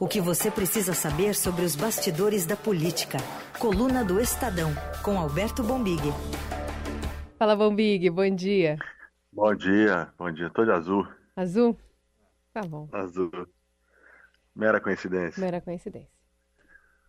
O 0.00 0.06
que 0.06 0.20
você 0.20 0.48
precisa 0.48 0.94
saber 0.94 1.34
sobre 1.34 1.64
os 1.64 1.74
bastidores 1.74 2.46
da 2.46 2.56
política. 2.56 3.18
Coluna 3.58 4.04
do 4.04 4.20
Estadão, 4.20 4.70
com 5.04 5.18
Alberto 5.18 5.60
Bombig. 5.60 6.00
Fala, 7.36 7.56
Bombig, 7.56 8.08
bom 8.08 8.32
dia. 8.32 8.78
Bom 9.32 9.52
dia, 9.56 10.08
bom 10.16 10.30
dia. 10.30 10.48
Tô 10.50 10.64
de 10.64 10.70
azul. 10.70 11.04
Azul? 11.34 11.76
Tá 12.52 12.60
bom. 12.60 12.88
Azul. 12.92 13.28
Mera 14.54 14.80
coincidência. 14.80 15.40
Mera 15.40 15.60
coincidência. 15.60 16.08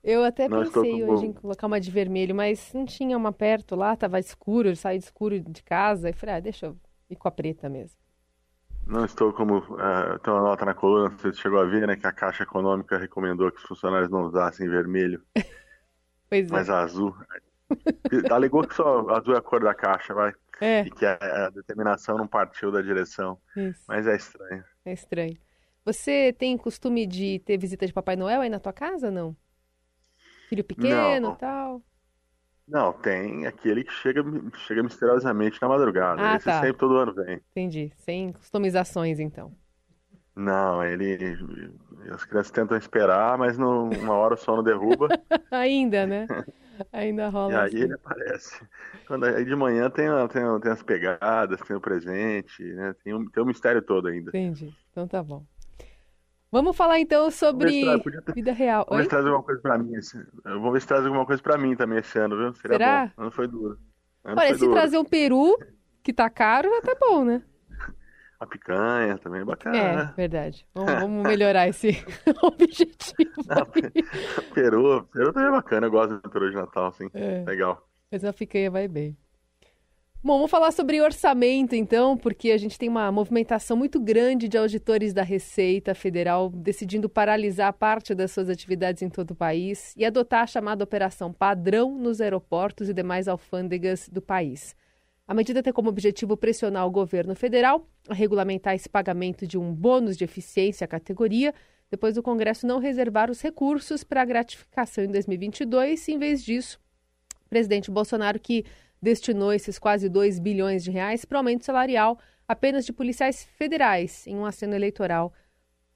Eu 0.03 0.23
até 0.23 0.49
não 0.49 0.63
pensei 0.63 1.03
hoje 1.03 1.27
em 1.27 1.33
colocar 1.33 1.67
uma 1.67 1.79
de 1.79 1.91
vermelho, 1.91 2.33
mas 2.33 2.73
não 2.73 2.87
tinha 2.87 3.15
uma 3.15 3.31
perto 3.31 3.75
lá, 3.75 3.95
tava 3.95 4.17
escuro, 4.17 4.69
eu 4.69 4.75
saí 4.75 4.97
de 4.97 5.03
escuro 5.03 5.39
de 5.39 5.61
casa 5.61 6.09
e 6.09 6.13
falei, 6.13 6.35
ah, 6.35 6.39
deixa 6.39 6.65
eu 6.65 6.77
ir 7.07 7.15
com 7.15 7.27
a 7.27 7.31
preta 7.31 7.69
mesmo. 7.69 7.98
Não 8.89 9.05
estou 9.05 9.31
como. 9.31 9.59
Uh, 9.59 10.17
tem 10.23 10.33
uma 10.33 10.41
nota 10.41 10.65
na 10.65 10.73
coluna, 10.73 11.09
você 11.09 11.31
chegou 11.33 11.59
a 11.59 11.65
ver, 11.65 11.87
né? 11.87 11.95
Que 11.95 12.07
a 12.07 12.11
Caixa 12.11 12.41
Econômica 12.41 12.97
recomendou 12.97 13.51
que 13.51 13.59
os 13.59 13.63
funcionários 13.63 14.09
não 14.09 14.23
usassem 14.23 14.67
vermelho. 14.67 15.21
pois 16.27 16.47
é. 16.47 16.51
Mas 16.51 16.69
azul. 16.71 17.15
Alegou 18.31 18.67
que 18.67 18.73
só 18.73 19.07
azul 19.11 19.35
é 19.35 19.37
a 19.37 19.41
cor 19.41 19.63
da 19.63 19.75
caixa, 19.75 20.13
vai. 20.13 20.33
É. 20.59 20.81
E 20.81 20.89
que 20.89 21.05
a, 21.05 21.17
a 21.21 21.49
determinação 21.51 22.17
não 22.17 22.27
partiu 22.27 22.71
da 22.71 22.81
direção. 22.81 23.39
Isso. 23.55 23.83
Mas 23.87 24.07
é 24.07 24.15
estranho. 24.15 24.63
É 24.83 24.91
estranho. 24.91 25.37
Você 25.85 26.33
tem 26.37 26.57
costume 26.57 27.05
de 27.05 27.39
ter 27.45 27.57
visita 27.57 27.85
de 27.85 27.93
Papai 27.93 28.15
Noel 28.15 28.41
aí 28.41 28.49
na 28.49 28.59
tua 28.59 28.73
casa, 28.73 29.11
não? 29.11 29.35
Filho 30.49 30.63
pequeno 30.63 31.33
e 31.33 31.35
tal? 31.37 31.81
Não, 32.69 32.93
tem 32.93 33.47
aquele 33.47 33.83
que 33.83 33.91
chega, 33.91 34.23
chega 34.67 34.83
misteriosamente 34.83 35.59
na 35.61 35.67
madrugada. 35.67 36.21
Ah, 36.21 36.35
Esse 36.35 36.45
tá. 36.45 36.61
sempre 36.61 36.77
todo 36.77 36.97
ano 36.97 37.13
vem. 37.13 37.41
Entendi. 37.51 37.91
Sem 37.95 38.31
customizações, 38.31 39.19
então. 39.19 39.51
Não, 40.35 40.83
ele. 40.83 41.37
As 42.11 42.23
crianças 42.23 42.51
tentam 42.51 42.77
esperar, 42.77 43.37
mas 43.37 43.57
não, 43.57 43.89
uma 43.89 44.13
hora 44.13 44.35
o 44.35 44.37
sono 44.37 44.63
derruba. 44.63 45.07
Ainda, 45.51 46.05
né? 46.05 46.27
Ainda 46.93 47.27
rola. 47.27 47.51
e 47.51 47.55
aí 47.55 47.65
assim. 47.65 47.77
ele 47.77 47.93
aparece. 47.93 48.61
Quando, 49.05 49.25
aí 49.25 49.43
de 49.43 49.55
manhã 49.55 49.89
tem, 49.89 50.07
tem, 50.29 50.59
tem 50.61 50.71
as 50.71 50.81
pegadas, 50.81 51.59
tem 51.61 51.75
o 51.75 51.81
presente, 51.81 52.63
né? 52.63 52.95
Tem 53.03 53.13
um, 53.13 53.25
tem 53.25 53.43
o 53.43 53.45
mistério 53.45 53.81
todo 53.81 54.07
ainda. 54.07 54.29
Entendi. 54.29 54.73
Então 54.91 55.07
tá 55.07 55.21
bom. 55.21 55.43
Vamos 56.51 56.75
falar 56.75 56.99
então 56.99 57.29
sobre 57.29 57.69
ter... 57.69 58.33
vida 58.33 58.51
real. 58.51 58.85
Vamos 58.89 58.97
ver 58.97 59.03
se 59.03 59.09
traz 59.09 59.25
alguma 59.25 59.43
coisa 59.43 59.61
pra 59.61 59.77
mim. 59.77 59.95
Esse... 59.95 60.27
Vamos 60.43 60.73
ver 60.73 60.81
se 60.81 60.87
traz 60.87 61.05
alguma 61.05 61.25
coisa 61.25 61.41
pra 61.41 61.57
mim 61.57 61.75
também 61.75 61.99
esse 61.99 62.17
ano, 62.17 62.37
viu? 62.37 62.53
Seria 62.55 62.77
Será? 62.77 63.05
bom. 63.15 63.23
Ano 63.23 63.31
foi 63.31 63.47
duro. 63.47 63.77
Ano 64.23 64.39
Olha, 64.39 64.53
se 64.53 64.59
duro. 64.59 64.73
trazer 64.73 64.97
um 64.97 65.05
peru, 65.05 65.57
que 66.03 66.11
tá 66.11 66.29
caro, 66.29 66.69
já 66.69 66.81
tá 66.81 66.97
bom, 66.99 67.23
né? 67.23 67.43
A 68.39 68.47
picanha 68.47 69.17
também 69.17 69.41
é 69.41 69.45
bacana. 69.45 69.77
É, 69.77 70.13
verdade. 70.15 70.65
Vamos, 70.73 70.93
vamos 70.93 71.23
melhorar 71.27 71.67
esse 71.67 71.89
objetivo. 72.41 73.31
Não, 73.45 73.65
peru, 74.53 75.03
peru 75.11 75.33
também 75.33 75.49
é 75.49 75.51
bacana. 75.51 75.87
Eu 75.87 75.91
gosto 75.91 76.17
do 76.19 76.29
peru 76.29 76.49
de 76.49 76.55
Natal, 76.55 76.87
assim. 76.87 77.09
É. 77.13 77.43
Legal. 77.45 77.85
Mas 78.11 78.23
a 78.23 78.33
picanha 78.33 78.71
vai 78.71 78.87
bem. 78.87 79.15
Bom, 80.21 80.33
vamos 80.33 80.51
falar 80.51 80.73
sobre 80.73 81.01
orçamento 81.01 81.73
então, 81.73 82.17
porque 82.17 82.51
a 82.51 82.57
gente 82.57 82.77
tem 82.77 82.89
uma 82.89 83.09
movimentação 83.09 83.77
muito 83.77 84.01
grande 84.01 84.49
de 84.49 84.57
auditores 84.57 85.13
da 85.13 85.23
Receita 85.23 85.95
Federal 85.95 86.49
decidindo 86.49 87.07
paralisar 87.07 87.71
parte 87.71 88.13
das 88.13 88.31
suas 88.31 88.49
atividades 88.49 89.01
em 89.01 89.07
todo 89.07 89.31
o 89.31 89.35
país 89.35 89.93
e 89.95 90.03
adotar 90.03 90.43
a 90.43 90.47
chamada 90.47 90.83
operação 90.83 91.31
padrão 91.31 91.97
nos 91.97 92.19
aeroportos 92.19 92.89
e 92.89 92.93
demais 92.93 93.29
alfândegas 93.29 94.09
do 94.09 94.21
país. 94.21 94.75
A 95.25 95.33
medida 95.33 95.63
tem 95.63 95.71
como 95.71 95.87
objetivo 95.87 96.35
pressionar 96.35 96.85
o 96.85 96.91
governo 96.91 97.33
federal 97.33 97.87
a 98.09 98.13
regulamentar 98.13 98.75
esse 98.75 98.89
pagamento 98.89 99.47
de 99.47 99.57
um 99.57 99.73
bônus 99.73 100.17
de 100.17 100.25
eficiência 100.25 100.83
à 100.83 100.87
categoria, 100.87 101.53
depois 101.89 102.15
do 102.15 102.21
Congresso 102.21 102.67
não 102.67 102.79
reservar 102.79 103.31
os 103.31 103.39
recursos 103.39 104.03
para 104.03 104.21
a 104.21 104.25
gratificação 104.25 105.01
em 105.01 105.07
2022. 105.07 106.09
Em 106.09 106.19
vez 106.19 106.43
disso, 106.43 106.77
o 107.45 107.49
presidente 107.49 107.89
Bolsonaro, 107.89 108.37
que 108.37 108.65
destinou 109.01 109.53
esses 109.53 109.79
quase 109.79 110.09
2 110.09 110.39
bilhões 110.39 110.83
de 110.83 110.91
reais 110.91 111.25
para 111.25 111.37
aumento 111.37 111.65
salarial 111.65 112.19
apenas 112.47 112.85
de 112.85 112.91
policiais 112.91 113.45
federais 113.57 114.25
em 114.27 114.35
um 114.35 114.45
aceno 114.45 114.73
eleitoral 114.73 115.33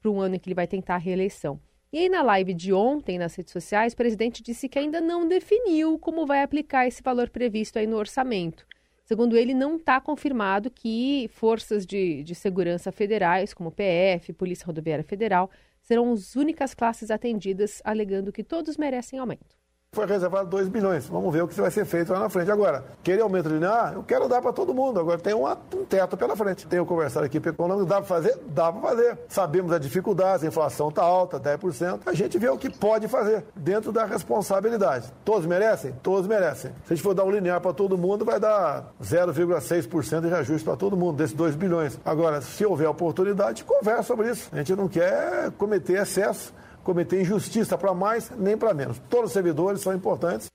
para 0.00 0.10
um 0.10 0.20
ano 0.20 0.36
em 0.36 0.38
que 0.38 0.48
ele 0.48 0.54
vai 0.54 0.66
tentar 0.66 0.94
a 0.94 0.98
reeleição. 0.98 1.60
E 1.92 1.98
aí, 1.98 2.08
na 2.08 2.22
live 2.22 2.52
de 2.54 2.72
ontem 2.72 3.18
nas 3.18 3.34
redes 3.34 3.52
sociais, 3.52 3.92
o 3.92 3.96
presidente 3.96 4.42
disse 4.42 4.68
que 4.68 4.78
ainda 4.78 5.00
não 5.00 5.28
definiu 5.28 5.98
como 5.98 6.26
vai 6.26 6.42
aplicar 6.42 6.86
esse 6.86 7.02
valor 7.02 7.30
previsto 7.30 7.78
aí 7.78 7.86
no 7.86 7.96
orçamento. 7.96 8.66
Segundo 9.04 9.36
ele, 9.36 9.54
não 9.54 9.76
está 9.76 10.00
confirmado 10.00 10.70
que 10.70 11.28
forças 11.32 11.86
de, 11.86 12.24
de 12.24 12.34
segurança 12.34 12.90
federais, 12.90 13.52
como 13.52 13.70
PF, 13.70 14.32
Polícia 14.32 14.66
Rodoviária 14.66 15.04
Federal, 15.04 15.50
serão 15.82 16.12
as 16.12 16.34
únicas 16.34 16.74
classes 16.74 17.10
atendidas, 17.10 17.80
alegando 17.84 18.32
que 18.32 18.42
todos 18.42 18.76
merecem 18.76 19.18
aumento 19.18 19.63
foi 19.94 20.06
reservado 20.06 20.48
2 20.48 20.68
bilhões. 20.68 21.06
Vamos 21.06 21.32
ver 21.32 21.42
o 21.42 21.48
que 21.48 21.58
vai 21.60 21.70
ser 21.70 21.84
feito 21.84 22.12
lá 22.12 22.18
na 22.18 22.28
frente. 22.28 22.50
Agora, 22.50 22.84
querer 23.02 23.22
aumento 23.22 23.48
linear, 23.48 23.94
eu 23.94 24.02
quero 24.02 24.28
dar 24.28 24.42
para 24.42 24.52
todo 24.52 24.74
mundo. 24.74 25.00
Agora 25.00 25.18
tem 25.18 25.34
um, 25.34 25.46
um 25.46 25.84
teto 25.84 26.16
pela 26.16 26.36
frente. 26.36 26.66
Tenho 26.66 26.84
conversado 26.84 27.24
aqui 27.24 27.40
com 27.40 27.48
econômico, 27.48 27.86
dá 27.86 27.96
para 27.96 28.04
fazer? 28.04 28.38
Dá 28.48 28.72
para 28.72 28.80
fazer. 28.80 29.18
Sabemos 29.28 29.72
as 29.72 29.80
dificuldades, 29.80 30.44
a 30.44 30.48
inflação 30.48 30.88
está 30.88 31.02
alta, 31.02 31.38
10%. 31.38 32.00
A 32.06 32.12
gente 32.12 32.38
vê 32.38 32.48
o 32.48 32.58
que 32.58 32.68
pode 32.68 33.08
fazer 33.08 33.44
dentro 33.54 33.92
da 33.92 34.04
responsabilidade. 34.04 35.12
Todos 35.24 35.46
merecem? 35.46 35.94
Todos 36.02 36.26
merecem. 36.26 36.72
Se 36.86 36.92
a 36.92 36.96
gente 36.96 37.02
for 37.02 37.14
dar 37.14 37.24
um 37.24 37.30
linear 37.30 37.60
para 37.60 37.72
todo 37.72 37.96
mundo, 37.96 38.24
vai 38.24 38.40
dar 38.40 38.92
0,6% 39.02 40.20
de 40.20 40.28
reajuste 40.28 40.64
para 40.64 40.76
todo 40.76 40.96
mundo, 40.96 41.16
desses 41.16 41.36
2 41.36 41.54
bilhões. 41.54 41.98
Agora, 42.04 42.40
se 42.40 42.66
houver 42.66 42.88
oportunidade, 42.88 43.64
conversa 43.64 44.02
sobre 44.02 44.30
isso. 44.30 44.48
A 44.52 44.56
gente 44.56 44.74
não 44.74 44.88
quer 44.88 45.50
cometer 45.52 46.00
excesso 46.00 46.52
cometer 46.84 47.20
injustiça 47.20 47.76
para 47.76 47.92
mais 47.94 48.30
nem 48.30 48.56
para 48.56 48.72
menos. 48.74 48.98
Todos 49.10 49.26
os 49.26 49.32
servidores 49.32 49.80
são 49.80 49.92
importantes. 49.92 50.48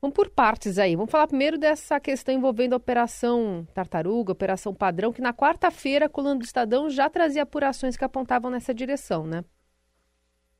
Vamos 0.00 0.14
por 0.14 0.30
partes 0.30 0.78
aí. 0.78 0.96
Vamos 0.96 1.10
falar 1.10 1.26
primeiro 1.26 1.58
dessa 1.58 2.00
questão 2.00 2.34
envolvendo 2.34 2.72
a 2.72 2.78
Operação 2.78 3.66
Tartaruga, 3.74 4.32
Operação 4.32 4.74
Padrão, 4.74 5.12
que 5.12 5.20
na 5.20 5.34
quarta-feira 5.34 6.06
a 6.06 6.08
coluna 6.08 6.36
do 6.36 6.44
Estadão 6.44 6.88
já 6.88 7.10
trazia 7.10 7.42
apurações 7.42 7.98
que 7.98 8.04
apontavam 8.04 8.50
nessa 8.50 8.72
direção, 8.72 9.26
né? 9.26 9.44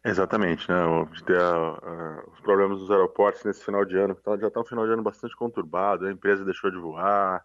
Exatamente, 0.04 0.69
né? 0.71 0.84
Os 1.10 2.41
problemas 2.41 2.78
dos 2.81 2.91
aeroportos 2.91 3.42
nesse 3.44 3.65
final 3.65 3.84
de 3.84 3.97
ano, 3.97 4.16
já 4.38 4.48
está 4.48 4.60
um 4.60 4.65
final 4.65 4.87
de 4.87 4.92
ano 4.92 5.03
bastante 5.03 5.34
conturbado, 5.34 6.06
a 6.06 6.12
empresa 6.12 6.44
deixou 6.44 6.71
de 6.71 6.78
voar, 6.78 7.42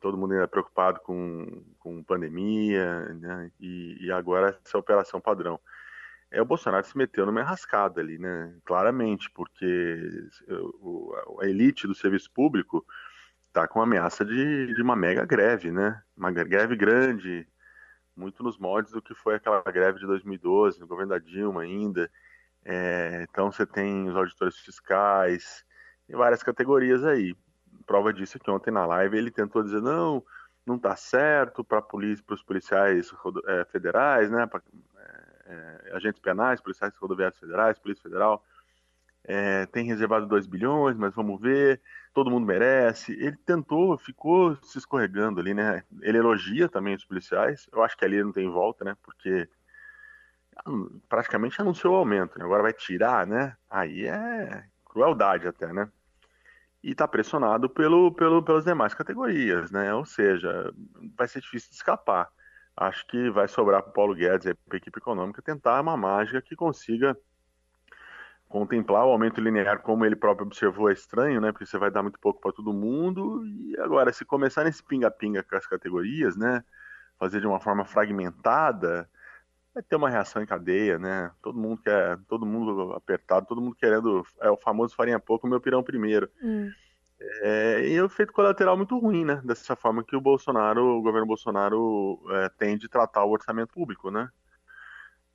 todo 0.00 0.16
mundo 0.16 0.34
ainda 0.34 0.48
preocupado 0.48 1.00
com, 1.00 1.64
com 1.78 2.02
pandemia, 2.02 3.00
né? 3.14 3.50
E, 3.60 4.06
e 4.06 4.12
agora 4.12 4.56
essa 4.64 4.78
operação 4.78 5.20
padrão 5.20 5.58
é 6.32 6.40
o 6.40 6.46
Bolsonaro 6.46 6.84
se 6.84 6.96
meteu 6.96 7.26
numa 7.26 7.42
enrascada 7.42 8.00
ali, 8.00 8.18
né? 8.18 8.54
Claramente, 8.64 9.30
porque 9.30 10.08
a 11.40 11.46
elite 11.46 11.86
do 11.86 11.94
serviço 11.94 12.30
público 12.32 12.84
está 13.48 13.68
com 13.68 13.82
ameaça 13.82 14.24
de, 14.24 14.74
de 14.74 14.82
uma 14.82 14.96
mega 14.96 15.26
greve, 15.26 15.70
né? 15.70 16.02
Uma 16.16 16.32
greve 16.32 16.74
grande, 16.74 17.46
muito 18.16 18.42
nos 18.42 18.58
moldes 18.58 18.92
do 18.92 19.02
que 19.02 19.14
foi 19.14 19.34
aquela 19.34 19.62
greve 19.62 19.98
de 19.98 20.06
2012, 20.06 20.80
no 20.80 20.86
governo 20.86 21.10
da 21.10 21.18
Dilma 21.18 21.62
ainda. 21.62 22.10
É, 22.64 23.26
então 23.28 23.52
você 23.52 23.66
tem 23.66 24.08
os 24.08 24.16
auditores 24.16 24.56
fiscais, 24.56 25.62
tem 26.06 26.16
várias 26.16 26.42
categorias 26.42 27.04
aí. 27.04 27.36
Prova 27.86 28.10
disso 28.10 28.38
é 28.38 28.40
que 28.40 28.50
ontem 28.50 28.70
na 28.70 28.86
live 28.86 29.18
ele 29.18 29.30
tentou 29.30 29.62
dizer 29.62 29.82
não, 29.82 30.24
não 30.64 30.76
está 30.76 30.96
certo 30.96 31.62
para 31.62 31.84
os 32.30 32.42
policiais 32.42 33.12
é, 33.48 33.66
federais, 33.66 34.30
né? 34.30 34.46
Pra, 34.46 34.62
é, 35.52 35.92
agentes 35.92 36.20
penais, 36.20 36.60
policiais 36.60 36.94
rodoviários 36.96 37.38
federais, 37.38 37.78
Polícia 37.78 38.02
Federal, 38.02 38.44
é, 39.24 39.66
tem 39.66 39.86
reservado 39.86 40.26
2 40.26 40.46
bilhões, 40.46 40.96
mas 40.96 41.14
vamos 41.14 41.40
ver, 41.40 41.80
todo 42.12 42.30
mundo 42.30 42.46
merece. 42.46 43.12
Ele 43.12 43.36
tentou, 43.36 43.96
ficou 43.98 44.56
se 44.62 44.78
escorregando 44.78 45.40
ali, 45.40 45.54
né? 45.54 45.84
Ele 46.00 46.18
elogia 46.18 46.68
também 46.68 46.94
os 46.94 47.04
policiais, 47.04 47.68
eu 47.72 47.82
acho 47.82 47.96
que 47.96 48.04
ali 48.04 48.22
não 48.22 48.32
tem 48.32 48.50
volta, 48.50 48.84
né? 48.84 48.96
Porque 49.02 49.48
praticamente 51.08 51.60
anunciou 51.60 51.94
o 51.94 51.96
aumento, 51.96 52.38
né? 52.38 52.44
agora 52.44 52.62
vai 52.62 52.72
tirar, 52.72 53.26
né? 53.26 53.56
Aí 53.70 54.06
é 54.06 54.64
crueldade 54.84 55.48
até, 55.48 55.72
né? 55.72 55.88
E 56.82 56.90
está 56.90 57.06
pressionado 57.08 57.70
pelo, 57.70 58.12
pelo, 58.12 58.42
pelas 58.42 58.64
demais 58.64 58.92
categorias, 58.92 59.70
né? 59.70 59.94
Ou 59.94 60.04
seja, 60.04 60.72
vai 61.16 61.28
ser 61.28 61.40
difícil 61.40 61.70
de 61.70 61.76
escapar 61.76 62.28
acho 62.76 63.06
que 63.06 63.30
vai 63.30 63.48
sobrar 63.48 63.82
para 63.82 63.90
o 63.90 63.94
Paulo 63.94 64.14
Guedes 64.14 64.46
e 64.46 64.54
para 64.54 64.76
a 64.76 64.78
equipe 64.78 64.98
econômica 64.98 65.42
tentar 65.42 65.80
uma 65.80 65.96
mágica 65.96 66.40
que 66.40 66.56
consiga 66.56 67.16
contemplar 68.48 69.06
o 69.06 69.10
aumento 69.10 69.40
linear 69.40 69.80
como 69.80 70.04
ele 70.04 70.14
próprio 70.14 70.46
observou 70.46 70.90
é 70.90 70.92
estranho, 70.92 71.40
né? 71.40 71.52
Porque 71.52 71.64
você 71.64 71.78
vai 71.78 71.90
dar 71.90 72.02
muito 72.02 72.20
pouco 72.20 72.38
para 72.38 72.52
todo 72.52 72.72
mundo 72.72 73.42
e 73.46 73.74
agora 73.80 74.12
se 74.12 74.26
começar 74.26 74.64
nesse 74.64 74.82
pinga-pinga 74.82 75.42
com 75.42 75.56
as 75.56 75.66
categorias, 75.66 76.36
né? 76.36 76.62
Fazer 77.18 77.40
de 77.40 77.46
uma 77.46 77.58
forma 77.58 77.84
fragmentada, 77.84 79.08
vai 79.72 79.82
ter 79.82 79.96
uma 79.96 80.10
reação 80.10 80.42
em 80.42 80.46
cadeia, 80.46 80.98
né? 80.98 81.30
Todo 81.40 81.58
mundo 81.58 81.80
quer, 81.80 82.18
todo 82.28 82.44
mundo 82.44 82.92
apertado, 82.92 83.46
todo 83.46 83.60
mundo 83.60 83.74
querendo 83.74 84.22
é 84.38 84.50
o 84.50 84.56
famoso 84.58 84.94
farinha 84.94 85.18
pouco, 85.18 85.46
meu 85.46 85.60
pirão 85.60 85.82
primeiro. 85.82 86.28
Hum. 86.42 86.70
É, 87.42 87.88
e 87.88 87.96
é 87.96 88.02
um 88.02 88.06
efeito 88.06 88.32
colateral 88.32 88.76
muito 88.76 88.98
ruim, 88.98 89.24
né? 89.24 89.40
Dessa 89.44 89.76
forma 89.76 90.04
que 90.04 90.16
o 90.16 90.20
Bolsonaro, 90.20 90.98
o 90.98 91.02
governo 91.02 91.26
Bolsonaro 91.26 92.20
é, 92.30 92.48
tem 92.50 92.76
de 92.76 92.88
tratar 92.88 93.24
o 93.24 93.30
orçamento 93.30 93.72
público, 93.72 94.10
né? 94.10 94.30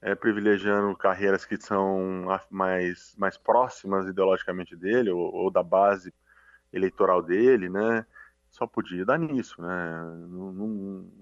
é, 0.01 0.16
privilegiando 0.16 0.95
carreiras 0.95 1.45
que 1.45 1.60
são 1.60 2.25
mais, 2.50 3.16
mais 3.18 3.38
próximas 3.38 4.07
ideologicamente 4.07 4.75
dele 4.75 5.10
ou, 5.10 5.34
ou, 5.34 5.51
da 5.51 5.63
base 5.63 6.13
eleitoral 6.72 7.22
dele, 7.22 7.69
né? 7.69 8.06
Só 8.50 8.66
podia 8.68 9.06
dar 9.06 9.18
nisso, 9.18 9.62
né? 9.62 10.01
Não, 10.30 10.51
não, 10.54 10.68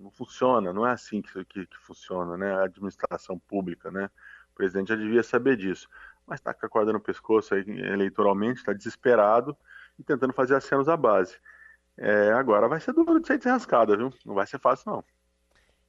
não 0.03 0.11
funciona, 0.11 0.73
não 0.73 0.85
é 0.85 0.91
assim 0.91 1.21
que, 1.21 1.45
que, 1.45 1.65
que, 1.65 1.77
funciona, 1.77 2.37
né? 2.37 2.53
A 2.53 2.63
administração 2.65 3.39
pública, 3.39 3.89
né? 3.91 4.09
O 4.53 4.55
presidente 4.55 4.89
já 4.89 4.95
devia 4.95 5.23
saber 5.23 5.57
disso, 5.57 5.89
mas 6.27 6.39
está 6.39 6.53
com 6.53 6.65
a 6.65 6.69
corda 6.69 6.93
no 6.93 6.99
pescoço 6.99 7.55
aí, 7.55 7.63
eleitoralmente, 7.67 8.59
está 8.59 8.73
desesperado 8.73 9.55
e 9.99 10.03
tentando 10.03 10.33
fazer 10.33 10.55
acenos 10.55 10.89
à 10.89 10.97
base. 10.97 11.37
É, 11.97 12.31
agora 12.33 12.67
vai 12.67 12.79
ser 12.79 12.93
duro 12.93 13.19
de 13.19 13.27
ser 13.27 13.37
desrascada, 13.37 13.95
viu? 13.95 14.11
Não 14.25 14.35
vai 14.35 14.45
ser 14.45 14.59
fácil, 14.59 14.91
não. 14.91 15.03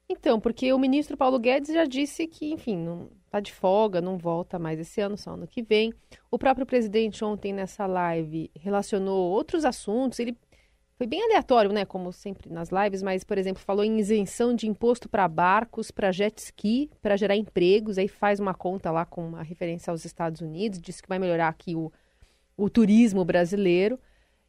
Então, 0.08 0.38
porque 0.38 0.72
o 0.72 0.78
ministro 0.78 1.16
Paulo 1.16 1.38
Guedes 1.38 1.74
já 1.74 1.84
disse 1.84 2.28
que, 2.28 2.52
enfim, 2.52 2.76
não 2.76 3.10
está 3.24 3.40
de 3.40 3.52
folga, 3.52 4.00
não 4.00 4.16
volta 4.16 4.56
mais 4.56 4.78
esse 4.78 5.00
ano, 5.00 5.16
só 5.18 5.32
ano 5.32 5.48
que 5.48 5.62
vem. 5.62 5.92
O 6.30 6.38
próprio 6.38 6.64
presidente 6.64 7.24
ontem 7.24 7.52
nessa 7.52 7.86
live 7.86 8.50
relacionou 8.54 9.32
outros 9.32 9.64
assuntos. 9.64 10.20
Ele 10.20 10.38
foi 10.96 11.08
bem 11.08 11.24
aleatório, 11.24 11.72
né, 11.72 11.84
como 11.84 12.12
sempre 12.12 12.48
nas 12.50 12.70
lives, 12.70 13.02
mas, 13.02 13.24
por 13.24 13.36
exemplo, 13.36 13.60
falou 13.60 13.84
em 13.84 13.98
isenção 13.98 14.54
de 14.54 14.68
imposto 14.68 15.08
para 15.08 15.26
barcos, 15.26 15.90
para 15.90 16.12
jet 16.12 16.38
ski, 16.38 16.88
para 17.02 17.16
gerar 17.16 17.34
empregos. 17.34 17.98
Aí 17.98 18.06
faz 18.06 18.38
uma 18.38 18.54
conta 18.54 18.92
lá 18.92 19.04
com 19.04 19.26
uma 19.26 19.42
referência 19.42 19.90
aos 19.90 20.04
Estados 20.04 20.40
Unidos, 20.40 20.80
disse 20.80 21.02
que 21.02 21.08
vai 21.08 21.18
melhorar 21.18 21.48
aqui 21.48 21.74
o, 21.74 21.92
o 22.56 22.70
turismo 22.70 23.24
brasileiro. 23.24 23.98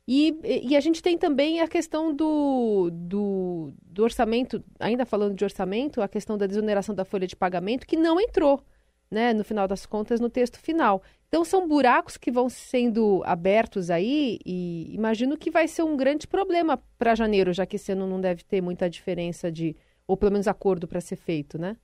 E, 0.07 0.39
e 0.69 0.77
a 0.77 0.80
gente 0.80 1.01
tem 1.01 1.18
também 1.18 1.59
a 1.59 1.68
questão 1.68 2.15
do, 2.15 2.89
do, 2.94 3.74
do, 3.81 4.04
orçamento, 4.04 4.63
ainda 4.80 5.06
falando 5.06 5.36
de 5.36 5.44
orçamento, 5.44 6.01
a 6.01 6.07
questão 6.07 6.38
da 6.38 6.48
desoneração 6.48 6.95
da 6.95 7.04
folha 7.04 7.27
de 7.27 7.36
pagamento, 7.36 7.86
que 7.86 7.98
não 7.98 8.18
entrou, 8.18 8.63
né, 9.12 9.33
no 9.33 9.44
final 9.44 9.68
das 9.68 9.86
contas, 9.86 10.21
no 10.21 10.30
texto 10.30 10.59
final. 10.59 11.04
Então, 11.27 11.44
são 11.44 11.68
buracos 11.68 12.15
que 12.15 12.31
vão 12.31 12.48
sendo 12.48 13.21
abertos 13.25 13.89
aí 13.89 14.39
e 14.45 14.95
imagino 14.95 15.38
que 15.38 15.51
vai 15.51 15.68
ser 15.68 15.83
um 15.83 15.98
grande 15.98 16.25
problema 16.25 16.81
para 16.98 17.13
janeiro, 17.13 17.51
já 17.51 17.65
que 17.65 17.75
esse 17.75 17.92
ano 17.92 18.07
não 18.07 18.21
deve 18.21 18.45
ter 18.45 18.62
muita 18.62 18.89
diferença 18.89 19.51
de, 19.51 19.75
ou 20.07 20.15
pelo 20.15 20.31
menos 20.31 20.48
acordo 20.48 20.88
para 20.88 21.01
ser 21.01 21.18
feito, 21.18 21.57
né? 21.57 21.75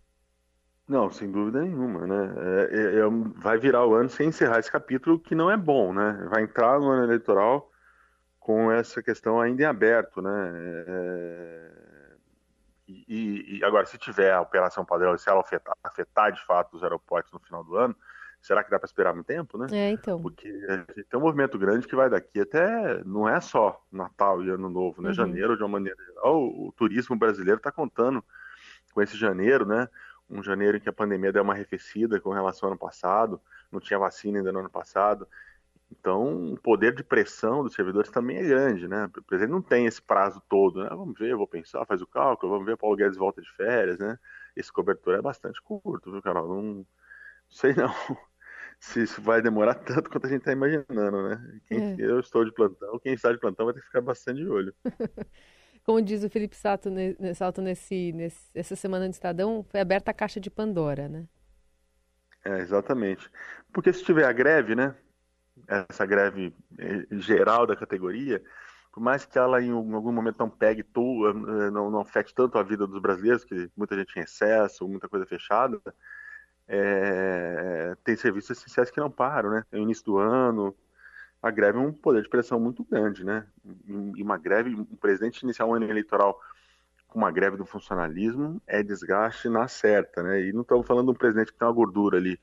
Não, 0.88 1.10
sem 1.10 1.32
dúvida 1.32 1.62
nenhuma, 1.62 2.06
né? 2.06 2.34
É, 2.38 2.76
é, 2.76 3.00
é, 3.00 3.04
vai 3.36 3.58
virar 3.58 3.86
o 3.86 3.94
ano 3.94 4.10
sem 4.10 4.28
encerrar 4.28 4.60
esse 4.60 4.72
capítulo, 4.72 5.20
que 5.20 5.34
não 5.34 5.50
é 5.50 5.56
bom, 5.56 5.94
né? 5.94 6.28
Vai 6.30 6.44
entrar 6.44 6.80
no 6.80 6.90
ano 6.90 7.04
eleitoral 7.04 7.72
com 8.40 8.70
essa 8.70 9.02
questão 9.02 9.40
ainda 9.40 9.64
em 9.64 9.66
aberto, 9.66 10.22
né? 10.22 10.52
É... 10.88 11.72
E, 12.86 13.60
e, 13.60 13.64
agora, 13.64 13.86
se 13.86 13.98
tiver 13.98 14.34
a 14.34 14.42
operação 14.42 14.84
padrão, 14.84 15.18
se 15.18 15.30
ela 15.30 15.40
afetar, 15.40 15.76
afetar, 15.82 16.32
de 16.34 16.46
fato 16.46 16.76
os 16.76 16.84
aeroportos 16.84 17.32
no 17.32 17.40
final 17.40 17.64
do 17.64 17.78
ano, 17.78 17.96
será 18.42 18.62
que 18.62 18.70
dá 18.70 18.78
para 18.78 18.86
esperar 18.86 19.14
muito 19.14 19.26
tempo, 19.26 19.58
né? 19.58 19.68
É, 19.72 19.92
então. 19.92 20.22
Porque 20.22 20.52
tem 21.10 21.20
um 21.20 21.24
movimento 21.24 21.58
grande 21.58 21.88
que 21.88 21.96
vai 21.96 22.10
daqui 22.10 22.42
até, 22.42 23.02
não 23.06 23.28
é 23.28 23.40
só 23.40 23.82
Natal 23.90 24.44
e 24.44 24.50
Ano 24.50 24.70
Novo, 24.70 25.02
né? 25.02 25.10
Uhum. 25.10 25.14
Janeiro, 25.14 25.56
de 25.56 25.64
uma 25.64 25.70
maneira 25.70 25.98
geral, 26.04 26.44
o, 26.44 26.68
o 26.68 26.72
turismo 26.74 27.16
brasileiro 27.16 27.58
está 27.58 27.72
contando 27.72 28.22
com 28.94 29.02
esse 29.02 29.18
janeiro, 29.18 29.66
né? 29.66 29.88
Um 30.30 30.42
janeiro 30.42 30.78
em 30.78 30.80
que 30.80 30.90
a 30.90 30.94
pandemia 30.94 31.32
deu 31.32 31.44
uma 31.44 31.54
arrefecida 31.54 32.20
com 32.20 32.32
relação 32.32 32.68
ao 32.68 32.72
ano 32.74 32.80
passado, 32.80 33.42
não 33.72 33.80
tinha 33.80 34.00
vacina 34.00 34.40
ainda 34.40 34.52
no 34.52 34.60
ano 34.60 34.70
passado. 34.70 35.28
Então, 35.92 36.54
o 36.54 36.60
poder 36.60 36.96
de 36.96 37.04
pressão 37.04 37.64
dos 37.64 37.74
servidores 37.74 38.10
também 38.10 38.38
é 38.38 38.44
grande, 38.44 38.88
né? 38.88 39.06
O 39.06 39.24
presidente 39.24 39.52
não 39.52 39.62
tem 39.62 39.86
esse 39.86 40.02
prazo 40.02 40.42
todo, 40.50 40.84
né? 40.84 40.90
Vamos 40.90 41.18
ver, 41.18 41.36
vou 41.36 41.48
pensar, 41.48 41.86
faz 41.86 42.02
o 42.02 42.08
cálculo, 42.08 42.52
vamos 42.52 42.66
ver, 42.66 42.78
Paulo 42.78 42.96
Guedes 42.96 43.18
volta 43.18 43.42
de 43.42 43.52
férias, 43.52 44.00
né? 44.00 44.18
Esse 44.56 44.72
cobertor 44.72 45.16
é 45.16 45.22
bastante 45.22 45.62
curto, 45.62 46.12
viu, 46.12 46.22
Carol? 46.22 46.48
Não, 46.48 46.62
não 46.62 46.86
sei 47.48 47.74
não 47.76 47.94
se 48.80 49.04
isso 49.04 49.22
vai 49.22 49.42
demorar 49.42 49.76
tanto 49.76 50.10
quanto 50.10 50.26
a 50.26 50.30
gente 50.30 50.40
está 50.40 50.52
imaginando, 50.52 51.30
né? 51.30 51.60
Quem, 51.68 51.80
é. 51.80 51.96
Eu 52.00 52.20
estou 52.20 52.44
de 52.44 52.52
plantão, 52.52 52.98
quem 53.00 53.14
está 53.14 53.32
de 53.32 53.40
plantão 53.40 53.66
vai 53.66 53.76
ter 53.76 53.82
que 53.82 53.86
ficar 53.86 54.02
bastante 54.02 54.38
de 54.38 54.50
olho. 54.50 54.74
Como 55.84 56.02
diz 56.02 56.24
o 56.24 56.30
Felipe 56.30 56.56
Sato, 56.56 56.90
Salto 57.36 57.62
nesse, 57.62 58.14
nesse, 58.14 58.50
essa 58.56 58.76
semana 58.76 59.08
de 59.08 59.16
Estadão, 59.16 59.66
foi 59.70 59.80
aberta 59.80 60.12
a 60.12 60.14
caixa 60.14 60.40
de 60.40 60.50
Pandora, 60.50 61.10
né? 61.10 61.28
É, 62.46 62.60
exatamente. 62.60 63.30
Porque 63.72 63.92
se 63.92 64.04
tiver 64.04 64.26
a 64.26 64.32
greve, 64.32 64.76
né? 64.76 64.96
essa 65.68 66.06
greve 66.06 66.54
eh, 66.78 67.06
geral 67.12 67.66
da 67.66 67.76
categoria, 67.76 68.42
por 68.92 69.02
mais 69.02 69.26
que 69.26 69.38
ela 69.38 69.62
em 69.62 69.72
algum 69.72 70.12
momento 70.12 70.40
não 70.40 70.50
pegue, 70.50 70.82
eh, 70.82 71.72
não, 71.72 71.90
não 71.90 72.02
afete 72.02 72.34
tanto 72.34 72.58
a 72.58 72.64
vida 72.64 72.86
dos 72.88 73.00
brasileiros, 73.00 73.44
que 73.44 73.70
muita 73.76 73.96
gente 73.96 74.18
em 74.18 74.24
excesso, 74.24 74.88
muita 74.88 75.10
coisa 75.10 75.26
fechada, 75.26 75.80
é, 76.68 77.96
tem 78.04 78.16
serviços 78.16 78.58
essenciais 78.58 78.90
que 78.90 79.00
não 79.00 79.12
param, 79.12 79.50
né? 79.50 79.64
No 79.72 79.80
início 79.80 80.06
do 80.06 80.18
ano, 80.18 80.74
a 81.44 81.52
greve 81.52 81.78
é 81.78 81.82
um 81.82 81.92
poder 81.92 82.24
de 82.24 82.30
pressão 82.30 82.58
muito 82.58 82.86
grande, 82.86 83.26
né? 83.26 83.46
E 83.86 84.24
uma 84.24 84.38
greve, 84.38 84.74
um 84.74 84.86
presidente 84.86 85.42
iniciar 85.44 85.66
um 85.66 85.74
ano 85.74 85.86
eleitoral 85.86 86.40
com 87.06 87.20
uma 87.20 87.30
greve 87.30 87.58
do 87.58 87.66
funcionalismo 87.66 88.62
é 88.66 88.82
desgaste 88.82 89.50
na 89.50 89.68
certa, 89.68 90.24
né? 90.24 90.42
E 90.42 90.54
não 90.54 90.62
estamos 90.62 90.88
falando 90.88 91.08
de 91.08 91.12
um 91.12 91.20
presidente 91.20 91.52
que 91.52 91.60
tem 91.60 91.68
uma 91.68 91.74
gordura 91.74 92.18
ali 92.18 92.40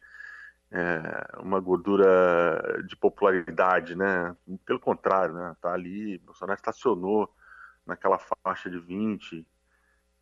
é, 0.70 1.38
uma 1.40 1.58
gordura 1.58 2.82
de 2.86 2.94
popularidade, 2.94 3.96
né? 3.96 4.36
Pelo 4.66 4.78
contrário, 4.78 5.34
né? 5.34 5.56
Tá 5.62 5.72
ali, 5.72 6.18
Bolsonaro 6.18 6.58
estacionou 6.58 7.34
naquela 7.86 8.18
faixa 8.18 8.70
de 8.70 8.78
20, 8.78 9.46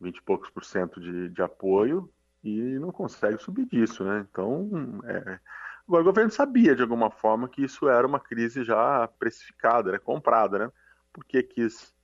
20 0.01 0.17
e 0.17 0.23
poucos 0.23 0.51
por 0.51 0.65
cento 0.65 1.01
de, 1.01 1.29
de 1.31 1.43
apoio 1.43 2.09
e 2.45 2.79
não 2.79 2.93
consegue 2.93 3.43
subir 3.43 3.67
disso, 3.67 4.05
né? 4.05 4.25
Então, 4.31 4.71
é... 5.05 5.41
o 5.89 6.05
governo 6.05 6.31
sabia 6.31 6.77
de 6.77 6.83
alguma 6.83 7.11
forma 7.11 7.49
que 7.49 7.65
isso 7.65 7.89
era 7.89 8.07
uma 8.07 8.21
crise 8.21 8.63
já 8.63 9.09
precificada, 9.19 9.93
né? 9.93 9.99
comprada, 9.99 10.59
né? 10.59 10.73
Porque 11.13 11.43
quis 11.43 11.97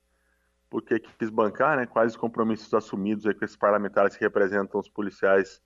porque 0.71 0.99
quis 0.99 1.31
bancar, 1.31 1.77
né? 1.77 1.87
Quais 1.87 2.13
os 2.13 2.17
compromissos 2.17 2.73
assumidos 2.75 3.27
aí 3.27 3.35
com 3.35 3.45
esses 3.45 3.57
parlamentares 3.57 4.17
que 4.17 4.25
representam 4.25 4.81
os 4.81 4.89
policiais 4.89 5.63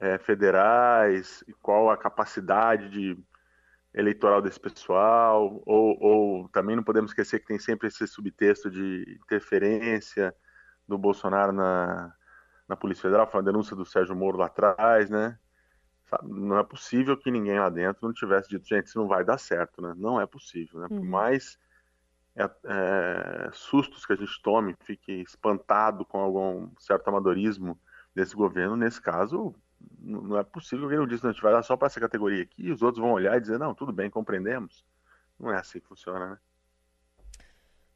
é, 0.00 0.18
federais, 0.18 1.44
qual 1.62 1.90
a 1.90 1.96
capacidade 1.96 2.88
de 2.88 3.16
eleitoral 3.94 4.42
desse 4.42 4.58
pessoal, 4.58 5.62
ou, 5.64 5.96
ou, 6.02 6.48
também 6.48 6.74
não 6.74 6.82
podemos 6.82 7.12
esquecer 7.12 7.38
que 7.38 7.46
tem 7.46 7.60
sempre 7.60 7.86
esse 7.86 8.06
subtexto 8.08 8.68
de 8.68 9.18
interferência 9.22 10.34
do 10.88 10.98
Bolsonaro 10.98 11.52
na, 11.52 12.12
na 12.68 12.74
Polícia 12.74 13.02
Federal, 13.02 13.30
foi 13.30 13.38
uma 13.38 13.46
denúncia 13.46 13.76
do 13.76 13.84
Sérgio 13.84 14.16
Moro 14.16 14.38
lá 14.38 14.46
atrás, 14.46 15.08
né? 15.08 15.38
Não 16.22 16.58
é 16.58 16.64
possível 16.64 17.16
que 17.16 17.30
ninguém 17.30 17.58
lá 17.58 17.68
dentro 17.68 18.06
não 18.06 18.12
tivesse 18.12 18.48
dito, 18.48 18.66
gente, 18.66 18.86
isso 18.86 18.98
não 18.98 19.08
vai 19.08 19.24
dar 19.24 19.38
certo, 19.38 19.82
né? 19.82 19.94
Não 19.96 20.20
é 20.20 20.26
possível, 20.26 20.80
né? 20.80 20.88
Por 20.88 20.98
uhum. 20.98 21.04
mais 21.04 21.58
é, 22.36 22.50
é, 22.64 23.50
sustos 23.52 24.04
que 24.04 24.12
a 24.12 24.16
gente 24.16 24.42
tome, 24.42 24.76
fique 24.84 25.12
espantado 25.22 26.04
com 26.04 26.18
algum 26.18 26.70
certo 26.78 27.08
amadorismo 27.08 27.78
desse 28.14 28.34
governo, 28.34 28.76
nesse 28.76 29.00
caso, 29.00 29.54
não 30.00 30.38
é 30.38 30.44
possível 30.44 30.88
que 30.88 30.94
ele 30.94 31.06
disse, 31.06 31.22
não, 31.22 31.30
a 31.30 31.32
gente 31.32 31.42
vai 31.42 31.52
dar 31.52 31.62
só 31.62 31.76
para 31.76 31.86
essa 31.86 32.00
categoria 32.00 32.42
aqui, 32.42 32.66
e 32.66 32.72
os 32.72 32.82
outros 32.82 33.00
vão 33.00 33.12
olhar 33.12 33.36
e 33.36 33.40
dizer, 33.40 33.58
não, 33.58 33.74
tudo 33.74 33.92
bem, 33.92 34.10
compreendemos. 34.10 34.84
Não 35.38 35.50
é 35.50 35.58
assim 35.58 35.80
que 35.80 35.86
funciona, 35.86 36.30
né? 36.30 36.38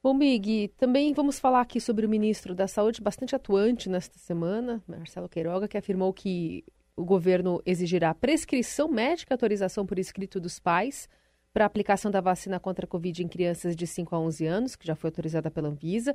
Bom, 0.03 0.17
Big, 0.17 0.69
também 0.77 1.13
vamos 1.13 1.41
falar 1.41 1.61
aqui 1.61 1.81
sobre 1.81 2.07
o 2.07 2.09
ministro 2.09 2.55
da 2.55 2.69
Saúde, 2.69 3.03
bastante 3.03 3.35
atuante 3.35 3.89
nesta 3.89 4.19
semana, 4.19 4.83
Marcelo 4.87 5.29
Queiroga, 5.29 5.67
que 5.67 5.77
afirmou 5.77 6.13
que 6.13 6.65
o 6.99 7.05
governo 7.05 7.63
exigirá 7.65 8.13
prescrição 8.13 8.89
médica, 8.89 9.35
autorização 9.35 9.87
por 9.87 9.99
escrito 9.99 10.41
dos 10.41 10.59
pais 10.59 11.09
para 11.53 11.65
aplicação 11.65 12.11
da 12.11 12.21
vacina 12.21 12.59
contra 12.59 12.85
a 12.85 12.89
Covid 12.89 13.23
em 13.23 13.29
crianças 13.29 13.77
de 13.77 13.87
5 13.87 14.15
a 14.15 14.19
11 14.19 14.47
anos, 14.47 14.77
que 14.77 14.87
já 14.87 14.95
foi 14.95 15.09
autorizada 15.09 15.51
pela 15.51 15.69
Anvisa. 15.69 16.15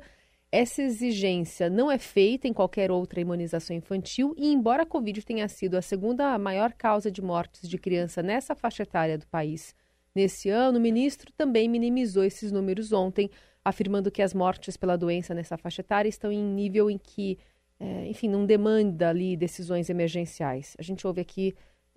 Essa 0.52 0.82
exigência 0.82 1.68
não 1.68 1.90
é 1.90 1.98
feita 1.98 2.46
em 2.46 2.52
qualquer 2.52 2.90
outra 2.90 3.20
imunização 3.20 3.74
infantil 3.74 4.34
e, 4.36 4.52
embora 4.52 4.82
a 4.84 4.86
Covid 4.86 5.24
tenha 5.24 5.48
sido 5.48 5.76
a 5.76 5.82
segunda 5.82 6.38
maior 6.38 6.72
causa 6.72 7.10
de 7.10 7.20
mortes 7.22 7.68
de 7.68 7.78
criança 7.78 8.22
nessa 8.22 8.54
faixa 8.54 8.82
etária 8.84 9.18
do 9.18 9.26
país 9.26 9.74
nesse 10.14 10.48
ano, 10.48 10.78
o 10.78 10.80
ministro 10.80 11.32
também 11.32 11.68
minimizou 11.68 12.22
esses 12.22 12.52
números 12.52 12.92
ontem, 12.92 13.28
afirmando 13.64 14.10
que 14.10 14.22
as 14.22 14.32
mortes 14.32 14.76
pela 14.76 14.96
doença 14.96 15.34
nessa 15.34 15.56
faixa 15.56 15.80
etária 15.80 16.08
estão 16.08 16.30
em 16.30 16.42
nível 16.42 16.88
em 16.88 16.98
que, 16.98 17.38
é, 17.78 18.06
enfim, 18.08 18.28
não 18.28 18.46
demanda 18.46 19.08
ali 19.08 19.36
decisões 19.36 19.90
emergenciais. 19.90 20.74
A 20.78 20.82
gente 20.82 21.06
ouve 21.06 21.20
aqui 21.20 21.54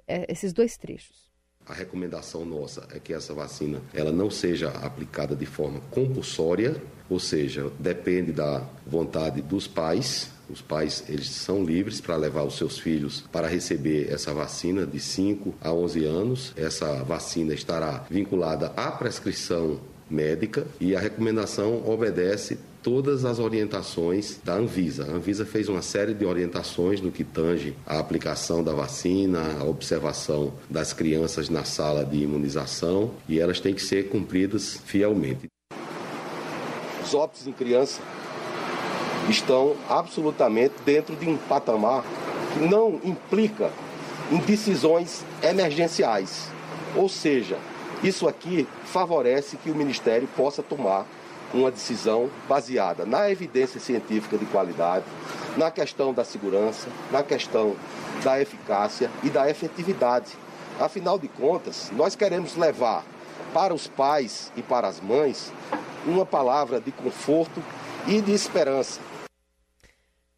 é, 0.07 0.31
esses 0.31 0.53
dois 0.53 0.77
trechos. 0.77 1.27
A 1.65 1.73
recomendação 1.73 2.45
nossa 2.45 2.87
é 2.93 2.99
que 2.99 3.13
essa 3.13 3.33
vacina 3.33 3.81
ela 3.93 4.11
não 4.11 4.29
seja 4.29 4.69
aplicada 4.69 5.35
de 5.35 5.45
forma 5.45 5.81
compulsória, 5.91 6.81
ou 7.09 7.19
seja, 7.19 7.69
depende 7.77 8.31
da 8.31 8.65
vontade 8.85 9.41
dos 9.41 9.67
pais. 9.67 10.31
Os 10.49 10.61
pais 10.61 11.03
eles 11.09 11.29
são 11.29 11.65
livres 11.65 11.99
para 11.99 12.15
levar 12.15 12.43
os 12.43 12.55
seus 12.55 12.79
filhos 12.79 13.25
para 13.33 13.47
receber 13.47 14.09
essa 14.09 14.33
vacina 14.33 14.85
de 14.85 14.97
5 14.97 15.55
a 15.59 15.73
11 15.73 16.05
anos. 16.05 16.53
Essa 16.55 17.03
vacina 17.03 17.53
estará 17.53 18.05
vinculada 18.09 18.67
à 18.77 18.89
prescrição 18.89 19.77
médica 20.09 20.65
e 20.79 20.95
a 20.95 20.99
recomendação 20.99 21.83
obedece 21.87 22.57
todas 22.81 23.25
as 23.25 23.39
orientações 23.39 24.39
da 24.43 24.53
Anvisa. 24.53 25.03
A 25.05 25.15
Anvisa 25.15 25.45
fez 25.45 25.67
uma 25.67 25.81
série 25.81 26.13
de 26.13 26.25
orientações 26.25 27.01
no 27.01 27.11
que 27.11 27.23
tange 27.23 27.75
a 27.85 27.99
aplicação 27.99 28.63
da 28.63 28.73
vacina, 28.73 29.57
a 29.59 29.65
observação 29.65 30.53
das 30.69 30.93
crianças 30.93 31.49
na 31.49 31.63
sala 31.63 32.05
de 32.05 32.17
imunização 32.17 33.11
e 33.27 33.39
elas 33.39 33.59
têm 33.59 33.73
que 33.73 33.81
ser 33.81 34.09
cumpridas 34.09 34.79
fielmente. 34.85 35.47
Os 37.03 37.13
óbitos 37.13 37.45
em 37.47 37.51
criança 37.51 38.01
estão 39.29 39.75
absolutamente 39.89 40.75
dentro 40.85 41.15
de 41.15 41.27
um 41.27 41.37
patamar 41.37 42.03
que 42.53 42.59
não 42.59 42.99
implica 43.03 43.71
em 44.31 44.37
decisões 44.37 45.25
emergenciais. 45.41 46.49
Ou 46.95 47.09
seja, 47.09 47.57
isso 48.03 48.27
aqui 48.27 48.67
favorece 48.85 49.57
que 49.57 49.71
o 49.71 49.75
Ministério 49.75 50.27
possa 50.35 50.61
tomar 50.61 51.05
uma 51.53 51.71
decisão 51.71 52.29
baseada 52.47 53.05
na 53.05 53.29
evidência 53.31 53.79
científica 53.79 54.37
de 54.37 54.45
qualidade, 54.45 55.05
na 55.55 55.71
questão 55.71 56.13
da 56.13 56.23
segurança, 56.23 56.89
na 57.11 57.23
questão 57.23 57.75
da 58.23 58.39
eficácia 58.39 59.09
e 59.23 59.29
da 59.29 59.49
efetividade. 59.49 60.33
Afinal 60.79 61.17
de 61.17 61.27
contas, 61.27 61.91
nós 61.95 62.15
queremos 62.15 62.55
levar 62.55 63.03
para 63.53 63.73
os 63.73 63.87
pais 63.87 64.51
e 64.55 64.61
para 64.61 64.87
as 64.87 64.99
mães 64.99 65.51
uma 66.05 66.25
palavra 66.25 66.79
de 66.79 66.91
conforto 66.91 67.61
e 68.07 68.21
de 68.21 68.31
esperança. 68.31 68.99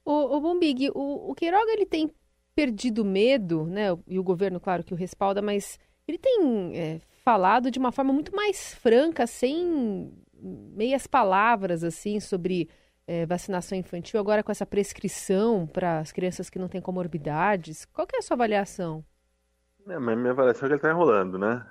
O, 0.06 0.38
o 0.38 0.42
Bombig, 0.42 0.90
o, 0.96 1.32
o 1.32 1.36
Queiroga 1.36 1.72
ele 1.72 1.86
tem 1.86 2.10
perdido 2.56 3.04
medo, 3.06 3.66
né? 3.66 3.88
E 4.08 4.18
o 4.18 4.24
governo, 4.24 4.60
claro, 4.60 4.84
que 4.84 4.94
o 4.94 4.98
respalda, 4.98 5.42
mas 5.42 5.78
ele 6.08 6.18
tem 6.18 6.72
é, 6.74 7.02
falado 7.30 7.70
de 7.70 7.78
uma 7.78 7.92
forma 7.92 8.12
muito 8.12 8.36
mais 8.36 8.74
franca, 8.74 9.28
sem 9.28 10.12
meias 10.42 11.06
palavras, 11.06 11.84
assim, 11.84 12.20
sobre 12.20 12.68
é, 13.06 13.24
vacinação 13.24 13.78
infantil, 13.78 14.20
agora 14.20 14.42
com 14.42 14.52
essa 14.52 14.66
prescrição 14.66 15.68
para 15.68 16.00
as 16.00 16.12
crianças 16.12 16.50
que 16.50 16.58
não 16.58 16.68
têm 16.68 16.82
comorbidades. 16.82 17.86
Qual 17.86 18.08
que 18.08 18.16
é 18.16 18.20
a 18.20 18.22
sua 18.24 18.34
avaliação? 18.34 19.06
É, 19.88 20.00
minha 20.00 20.32
avaliação 20.32 20.66
é 20.66 20.70
que 20.70 20.74
ele 20.74 20.76
está 20.78 20.90
enrolando, 20.90 21.38
né? 21.38 21.64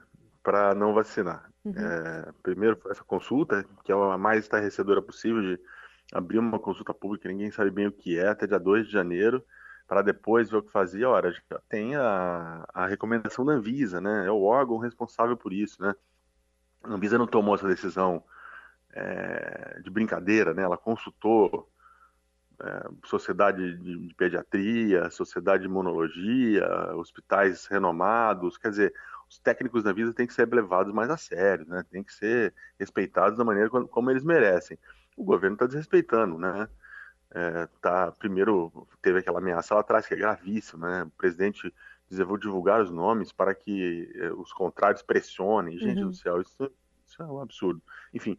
Para 0.45 0.77
não 0.77 0.95
vacinar. 0.95 1.51
Uhum. 1.65 1.75
É, 1.77 2.33
primeiro, 2.41 2.79
essa 2.89 3.03
consulta, 3.03 3.65
que 3.85 3.91
é 3.91 3.97
a 3.97 4.17
mais 4.17 4.45
estarrecedora 4.45 5.03
possível, 5.03 5.43
de 5.43 5.61
abrir 6.13 6.39
uma 6.39 6.61
consulta 6.61 6.95
pública, 6.95 7.29
ninguém 7.29 7.51
sabe 7.51 7.73
bem 7.73 7.89
o 7.89 7.93
que 7.93 8.17
é, 8.17 8.29
até 8.29 8.47
dia 8.47 8.61
2 8.61 8.87
de 8.87 8.93
janeiro 8.93 9.45
para 9.89 10.03
depois 10.03 10.51
ver 10.51 10.59
o 10.59 10.63
que 10.63 10.71
fazia, 10.71 11.09
ora, 11.09 11.33
já 11.33 11.59
tem 11.67 11.97
a, 11.97 12.69
a 12.75 12.87
recomendação 12.87 13.43
da 13.43 13.55
Anvisa, 13.55 14.03
né? 14.03 14.27
É 14.27 14.31
o 14.31 14.43
órgão 14.43 14.77
responsável 14.77 15.35
por 15.35 15.51
isso, 15.51 15.83
né? 15.83 15.95
A 16.85 16.93
Anvisa 16.93 17.17
não 17.17 17.27
tomou 17.27 17.55
essa 17.55 17.67
decisão 17.67 18.23
é, 18.93 19.81
de 19.83 19.89
brincadeira, 19.89 20.53
né? 20.53 20.63
Ela 20.63 20.77
consultou 20.77 21.73
é, 22.63 22.89
sociedade 23.07 23.79
de, 23.79 24.09
de, 24.09 24.15
pediatria, 24.15 25.11
sociedade 25.11 25.63
de 25.63 25.69
imunologia, 25.71 26.69
hospitais 26.95 27.65
renomados, 27.65 28.59
quer 28.59 28.69
dizer, 28.69 28.95
os 29.27 29.39
técnicos 29.39 29.83
da 29.83 29.91
Anvisa 29.91 30.13
têm 30.13 30.27
que 30.27 30.35
ser 30.35 30.53
levados 30.53 30.93
mais 30.93 31.09
a 31.09 31.17
sério, 31.17 31.67
né? 31.67 31.83
Tem 31.91 32.05
que 32.05 32.13
ser 32.13 32.55
respeitados 32.79 33.39
da 33.39 33.45
maneira 33.45 33.71
como, 33.71 33.89
como 33.89 34.11
eles 34.11 34.23
merecem. 34.23 34.79
O 35.17 35.25
governo 35.25 35.55
está 35.55 35.65
desrespeitando, 35.65 36.37
né? 36.37 36.69
É, 37.35 37.69
tá, 37.81 38.11
primeiro 38.13 38.87
teve 39.03 39.19
aquela 39.19 39.39
ameaça 39.39 39.75
lá 39.75 39.81
atrás, 39.81 40.07
que 40.07 40.15
é 40.15 40.17
gravíssima, 40.17 40.89
né? 40.89 41.03
O 41.05 41.11
presidente 41.11 41.73
dizer, 42.09 42.25
vou 42.25 42.39
divulgar 42.39 42.81
os 42.81 42.91
nomes 42.91 43.33
para 43.33 43.55
que 43.55 44.11
é, 44.15 44.33
os 44.33 44.53
contrários 44.53 45.03
pressionem. 45.03 45.79
Gente 45.79 46.03
uhum. 46.03 46.09
do 46.09 46.15
céu, 46.15 46.41
isso, 46.41 46.71
isso, 47.07 47.23
é 47.23 47.27
um 47.27 47.41
absurdo. 47.41 47.83
Enfim, 48.15 48.39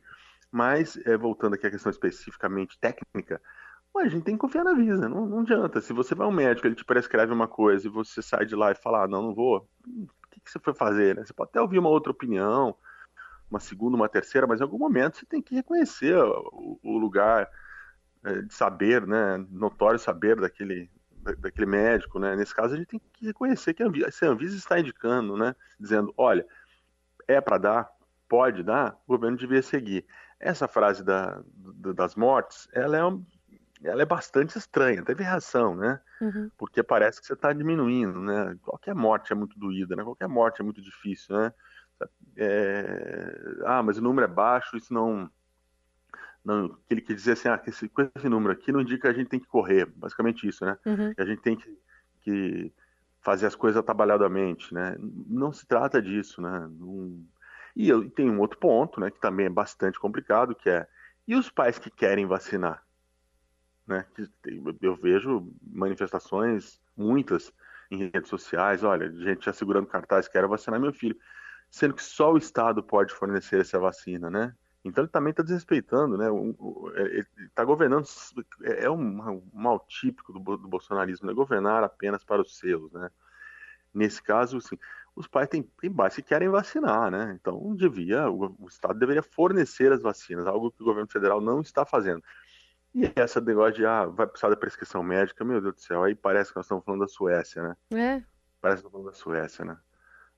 mas 0.51 0.97
é, 1.05 1.15
voltando 1.15 1.53
aqui 1.53 1.67
à 1.67 1.71
questão 1.71 1.91
especificamente 1.91 2.79
técnica, 2.79 3.39
a 3.95 4.07
gente 4.07 4.23
tem 4.23 4.35
que 4.35 4.39
confiar 4.39 4.63
na 4.63 4.73
Visa, 4.73 5.09
não, 5.09 5.25
não 5.25 5.39
adianta. 5.41 5.81
Se 5.81 5.91
você 5.91 6.15
vai 6.15 6.25
ao 6.25 6.31
médico, 6.31 6.65
ele 6.65 6.75
te 6.75 6.85
prescreve 6.85 7.33
uma 7.33 7.47
coisa 7.47 7.85
e 7.85 7.89
você 7.89 8.21
sai 8.21 8.45
de 8.45 8.55
lá 8.55 8.71
e 8.71 8.75
fala, 8.75 9.03
ah, 9.03 9.07
não, 9.07 9.21
não 9.21 9.33
vou, 9.33 9.67
o 9.85 10.27
que, 10.31 10.39
que 10.39 10.49
você 10.49 10.59
foi 10.59 10.73
fazer? 10.73 11.15
Né? 11.15 11.25
Você 11.25 11.33
pode 11.33 11.49
até 11.49 11.61
ouvir 11.61 11.79
uma 11.79 11.89
outra 11.89 12.11
opinião, 12.11 12.75
uma 13.51 13.59
segunda, 13.59 13.97
uma 13.97 14.07
terceira, 14.07 14.47
mas 14.47 14.61
em 14.61 14.63
algum 14.63 14.77
momento 14.77 15.17
você 15.17 15.25
tem 15.25 15.41
que 15.41 15.55
reconhecer 15.55 16.15
o, 16.15 16.79
o 16.81 16.97
lugar 16.97 17.49
de 18.23 18.53
saber, 18.53 19.07
né, 19.07 19.37
notório 19.49 19.99
saber 19.99 20.35
daquele, 20.39 20.89
daquele 21.37 21.65
médico, 21.65 22.19
né? 22.19 22.35
Nesse 22.35 22.53
caso 22.53 22.73
a 22.73 22.77
gente 22.77 22.87
tem 22.87 23.01
que 23.13 23.27
reconhecer 23.27 23.73
que 23.73 23.81
a 23.81 23.87
Anvisa, 23.87 24.11
se 24.11 24.25
a 24.25 24.29
Anvisa 24.29 24.57
está 24.57 24.79
indicando, 24.79 25.37
né, 25.37 25.55
dizendo, 25.79 26.13
olha, 26.17 26.45
é 27.27 27.39
para 27.39 27.57
dar, 27.57 27.89
pode 28.27 28.63
dar, 28.63 28.97
o 29.07 29.13
governo 29.13 29.37
devia 29.37 29.61
seguir. 29.61 30.05
Essa 30.39 30.67
frase 30.67 31.03
da, 31.03 31.41
das 31.95 32.15
mortes, 32.15 32.67
ela 32.73 32.97
é, 32.97 33.03
um, 33.05 33.25
ela 33.83 34.01
é 34.01 34.05
bastante 34.05 34.57
estranha, 34.57 35.03
teve 35.03 35.23
reação, 35.23 35.75
né? 35.75 35.99
Uhum. 36.21 36.49
Porque 36.57 36.81
parece 36.81 37.19
que 37.19 37.27
você 37.27 37.33
está 37.33 37.51
diminuindo, 37.51 38.21
né? 38.21 38.57
Qualquer 38.61 38.95
morte 38.95 39.33
é 39.33 39.35
muito 39.35 39.59
doída, 39.59 39.95
né? 39.95 40.03
Qualquer 40.03 40.27
morte 40.27 40.61
é 40.61 40.63
muito 40.63 40.81
difícil, 40.81 41.35
né? 41.35 41.53
É... 42.37 43.37
Ah, 43.65 43.83
mas 43.83 43.97
o 43.97 44.01
número 44.01 44.25
é 44.25 44.33
baixo, 44.33 44.77
isso 44.77 44.93
não 44.93 45.29
não, 46.43 46.69
que 46.69 46.93
ele 46.93 47.01
quer 47.01 47.13
dizer 47.13 47.33
assim, 47.33 47.49
ah, 47.49 47.61
esse, 47.67 47.87
com 47.89 48.09
esse 48.15 48.29
número 48.29 48.53
aqui 48.53 48.71
não 48.71 48.81
indica 48.81 49.01
que 49.01 49.07
a 49.07 49.13
gente 49.13 49.29
tem 49.29 49.39
que 49.39 49.47
correr, 49.47 49.85
basicamente 49.85 50.47
isso, 50.47 50.65
né? 50.65 50.77
Uhum. 50.85 51.13
Que 51.13 51.21
a 51.21 51.25
gente 51.25 51.41
tem 51.41 51.55
que, 51.55 51.77
que 52.21 52.73
fazer 53.21 53.45
as 53.45 53.55
coisas 53.55 53.79
atabalhadamente, 53.79 54.73
né? 54.73 54.95
Não 54.99 55.51
se 55.51 55.65
trata 55.65 56.01
disso, 56.01 56.41
né? 56.41 56.69
Não... 56.79 57.23
E 57.75 57.87
eu, 57.87 58.09
tem 58.09 58.29
um 58.29 58.39
outro 58.39 58.57
ponto, 58.57 58.99
né, 58.99 59.11
que 59.11 59.21
também 59.21 59.45
é 59.45 59.49
bastante 59.49 59.99
complicado, 59.99 60.55
que 60.55 60.69
é, 60.69 60.87
e 61.27 61.35
os 61.35 61.49
pais 61.49 61.77
que 61.77 61.89
querem 61.89 62.25
vacinar? 62.25 62.83
Né? 63.85 64.05
Eu 64.81 64.95
vejo 64.95 65.51
manifestações, 65.61 66.81
muitas, 66.97 67.53
em 67.89 68.09
redes 68.09 68.29
sociais, 68.29 68.83
olha, 68.83 69.11
gente 69.11 69.45
já 69.45 69.53
segurando 69.53 69.87
cartaz, 69.87 70.27
quero 70.27 70.49
vacinar 70.49 70.79
meu 70.79 70.91
filho, 70.91 71.17
sendo 71.69 71.93
que 71.93 72.03
só 72.03 72.33
o 72.33 72.37
Estado 72.37 72.83
pode 72.83 73.13
fornecer 73.13 73.61
essa 73.61 73.79
vacina, 73.79 74.29
né? 74.29 74.53
Então 74.83 75.03
ele 75.03 75.11
também 75.11 75.31
está 75.31 75.43
desrespeitando, 75.43 76.17
né? 76.17 76.25
É, 76.95 77.01
ele 77.01 77.27
está 77.47 77.63
governando, 77.65 78.05
é, 78.63 78.85
é 78.85 78.89
um 78.89 79.41
mal 79.53 79.79
típico 79.87 80.31
do, 80.31 80.39
do, 80.39 80.67
bolsonarismo, 80.67 81.27
né? 81.27 81.33
Governar 81.33 81.83
apenas 81.83 82.23
para 82.23 82.41
os 82.41 82.57
seus, 82.57 82.91
né? 82.93 83.09
Nesse 83.93 84.21
caso, 84.21 84.57
assim, 84.57 84.77
os 85.15 85.27
pais 85.27 85.49
têm, 85.49 85.63
têm 85.81 85.91
base 85.91 86.21
que 86.21 86.29
querem 86.29 86.47
vacinar, 86.47 87.11
né? 87.11 87.37
Então 87.39 87.75
devia, 87.75 88.29
o, 88.29 88.55
o, 88.57 88.67
Estado 88.67 88.97
deveria 88.97 89.23
fornecer 89.23 89.91
as 89.91 90.01
vacinas, 90.01 90.47
algo 90.47 90.71
que 90.71 90.81
o 90.81 90.85
governo 90.85 91.09
federal 91.11 91.41
não 91.41 91.59
está 91.59 91.85
fazendo. 91.85 92.23
E 92.95 93.11
essa 93.15 93.41
negócio 93.41 93.73
de, 93.73 93.85
ah, 93.85 94.05
vai 94.05 94.27
precisar 94.27 94.49
da 94.49 94.55
prescrição 94.55 95.03
médica, 95.03 95.43
meu 95.43 95.61
Deus 95.61 95.75
do 95.75 95.81
céu, 95.81 96.03
aí 96.03 96.15
parece 96.15 96.51
que 96.51 96.57
nós 96.57 96.65
estamos 96.65 96.85
falando 96.85 97.01
da 97.01 97.07
Suécia, 97.07 97.61
né? 97.61 97.75
É. 97.91 98.23
Parece 98.61 98.81
que 98.81 98.87
estamos 98.87 98.91
falando 98.91 99.05
da 99.07 99.13
Suécia, 99.13 99.65
né? 99.65 99.77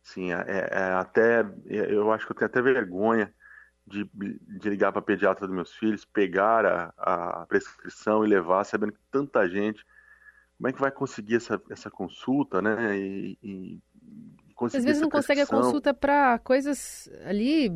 Sim, 0.02 0.34
é, 0.34 0.68
é, 0.72 0.94
até, 0.94 1.46
eu 1.68 2.12
acho 2.12 2.26
que 2.26 2.32
eu 2.32 2.36
tenho 2.36 2.50
até 2.50 2.60
vergonha 2.60 3.32
de, 3.92 4.10
de 4.14 4.70
ligar 4.70 4.92
para 4.92 5.00
a 5.00 5.04
pediatra 5.04 5.46
dos 5.46 5.56
meus 5.56 5.74
filhos, 5.74 6.06
pegar 6.06 6.66
a, 6.66 6.94
a, 6.98 7.46
prescrição 7.46 8.26
e 8.26 8.28
levar, 8.28 8.64
sabendo 8.64 8.94
que 8.94 9.00
tanta 9.12 9.48
gente. 9.48 9.86
Como 10.58 10.68
é 10.68 10.74
que 10.74 10.80
vai 10.80 10.92
conseguir 10.92 11.36
essa, 11.36 11.62
essa 11.70 11.90
consulta, 11.90 12.62
né? 12.62 12.98
E, 12.98 13.38
e 13.42 13.82
Às 14.62 14.84
vezes 14.84 15.02
não 15.02 15.10
consegue 15.10 15.42
a 15.42 15.48
consulta 15.48 15.94
para 15.94 16.40
coisas 16.40 17.10
ali. 17.26 17.70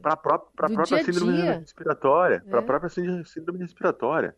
Para 0.00 0.12
a 0.12 0.16
própria, 0.16 0.74
própria 0.74 1.04
síndrome 1.04 1.40
respiratória. 1.40 2.36
É. 2.36 2.50
Para 2.50 2.60
a 2.60 2.62
própria 2.62 2.88
síndrome 2.88 3.58
respiratória 3.58 4.36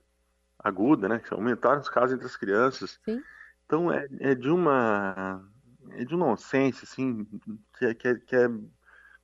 aguda, 0.63 1.09
né? 1.09 1.19
Que 1.19 1.33
aumentaram 1.33 1.81
os 1.81 1.89
casos 1.89 2.15
entre 2.15 2.27
as 2.27 2.37
crianças. 2.37 3.01
Sim. 3.05 3.23
Então 3.67 3.93
é, 3.93 4.07
é 4.21 4.35
de 4.35 4.49
uma. 4.49 5.43
É 5.93 6.05
de 6.05 6.15
um 6.15 6.19
nonsense, 6.19 6.85
assim, 6.85 7.27
que 7.79 7.85
é, 7.85 7.95
que 7.95 8.09
é, 8.09 8.15
que 8.15 8.37
é 8.37 8.49